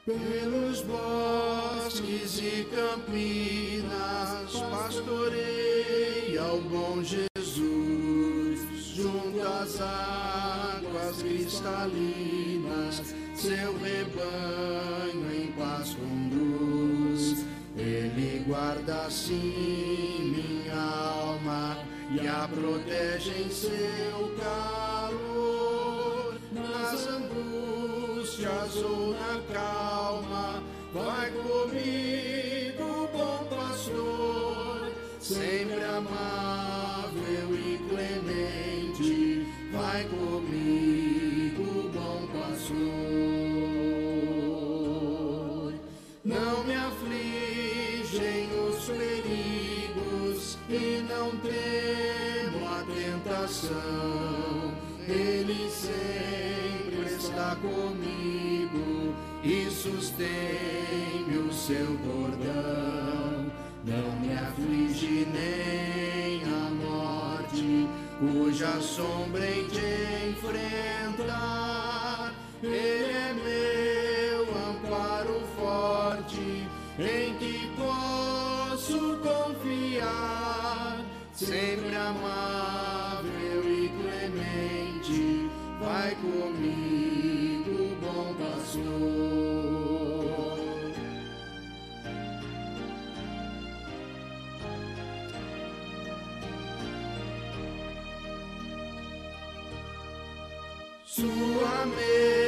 Pelos 0.10 0.82
bosques 0.82 2.40
e 2.40 2.68
campinas 2.74 4.54
pastorei 4.72 6.36
ao 6.36 6.60
bom 6.62 7.04
Jesus, 7.04 8.60
junto 8.96 9.40
às 9.40 9.80
águas 9.80 11.22
cristalinas, 11.22 13.04
seu 13.36 13.78
rebanho 13.78 15.32
em 15.32 15.52
paz 15.52 15.94
conduz. 15.94 17.46
Ele 17.78 18.44
guarda 18.48 19.06
assim 19.06 20.34
minha 20.36 20.82
alma 20.82 21.78
e 22.20 22.28
a 22.28 22.50
protege 22.52 23.44
em 23.44 23.52
seu 23.52 24.36
calor, 24.40 26.34
nas 26.52 27.08
angústias 27.08 28.76
ou 28.78 29.12
na 29.12 29.40
calma, 29.54 29.79
seu 61.80 61.98
bordão. 62.00 63.50
Não 63.86 64.12
me 64.20 64.34
aflige 64.34 65.26
nem 65.34 66.44
a 66.44 66.70
morte, 66.84 67.88
cuja 68.20 68.82
sombra 68.82 69.50
em 69.50 69.66
te 69.68 70.30
enfrentar. 70.30 72.34
Ele 72.62 72.76
é 72.76 73.34
meu 73.34 74.44
amparo 74.70 75.40
forte, 75.58 76.68
em 77.00 77.34
que 77.36 77.72
posso 77.78 79.18
confiar. 79.20 80.98
Sempre 81.32 81.96
amável 81.96 83.64
e 83.64 83.90
clemente, 84.02 85.50
vai 85.80 86.14
comigo, 86.16 87.96
bom 88.02 88.34
pastor. 88.34 89.49
Sua 101.20 101.86
mesa 101.86 102.39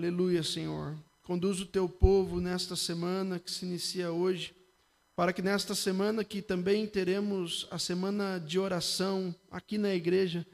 Aleluia, 0.00 0.42
Senhor. 0.42 0.96
Conduz 1.22 1.60
o 1.60 1.66
teu 1.66 1.86
povo 1.86 2.40
nesta 2.40 2.74
semana 2.74 3.38
que 3.38 3.50
se 3.50 3.66
inicia 3.66 4.10
hoje, 4.10 4.56
para 5.14 5.30
que 5.30 5.42
nesta 5.42 5.74
semana 5.74 6.24
que 6.24 6.40
também 6.40 6.86
teremos 6.86 7.68
a 7.70 7.78
semana 7.78 8.38
de 8.38 8.58
oração 8.58 9.34
aqui 9.50 9.76
na 9.76 9.94
igreja, 9.94 10.46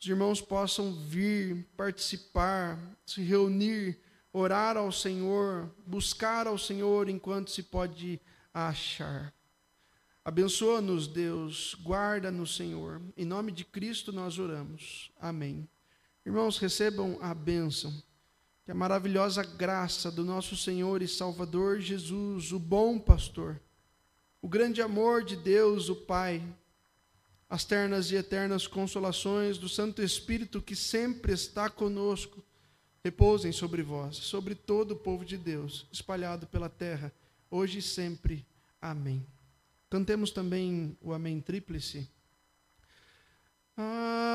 os 0.00 0.06
irmãos 0.06 0.40
possam 0.40 0.90
vir, 0.90 1.66
participar, 1.76 2.78
se 3.04 3.20
reunir, 3.20 4.00
orar 4.32 4.78
ao 4.78 4.90
Senhor, 4.90 5.70
buscar 5.86 6.46
ao 6.46 6.56
Senhor 6.56 7.10
enquanto 7.10 7.50
se 7.50 7.62
pode 7.62 8.18
achar. 8.54 9.34
Abençoa-nos, 10.24 11.06
Deus, 11.06 11.76
guarda-nos, 11.82 12.56
Senhor. 12.56 13.02
Em 13.18 13.26
nome 13.26 13.52
de 13.52 13.66
Cristo 13.66 14.14
nós 14.14 14.38
oramos. 14.38 15.12
Amém. 15.20 15.68
Irmãos, 16.24 16.56
recebam 16.56 17.18
a 17.20 17.34
bênção. 17.34 17.92
Que 18.64 18.70
a 18.70 18.74
maravilhosa 18.74 19.42
graça 19.42 20.10
do 20.10 20.24
nosso 20.24 20.56
Senhor 20.56 21.02
e 21.02 21.08
Salvador 21.08 21.80
Jesus, 21.80 22.50
o 22.50 22.58
bom 22.58 22.98
pastor, 22.98 23.60
o 24.40 24.48
grande 24.48 24.80
amor 24.80 25.22
de 25.22 25.36
Deus, 25.36 25.90
o 25.90 25.96
Pai, 25.96 26.42
as 27.48 27.62
ternas 27.62 28.10
e 28.10 28.16
eternas 28.16 28.66
consolações 28.66 29.58
do 29.58 29.68
Santo 29.68 30.02
Espírito 30.02 30.62
que 30.62 30.74
sempre 30.74 31.34
está 31.34 31.68
conosco, 31.68 32.42
repousem 33.04 33.52
sobre 33.52 33.82
vós, 33.82 34.16
sobre 34.16 34.54
todo 34.54 34.92
o 34.92 34.96
povo 34.96 35.26
de 35.26 35.36
Deus, 35.36 35.86
espalhado 35.92 36.46
pela 36.46 36.70
terra, 36.70 37.12
hoje 37.50 37.80
e 37.80 37.82
sempre. 37.82 38.46
Amém. 38.80 39.26
Cantemos 39.90 40.30
também 40.30 40.96
o 41.02 41.12
Amém 41.12 41.38
Tríplice. 41.38 42.08
Amém. 43.76 44.34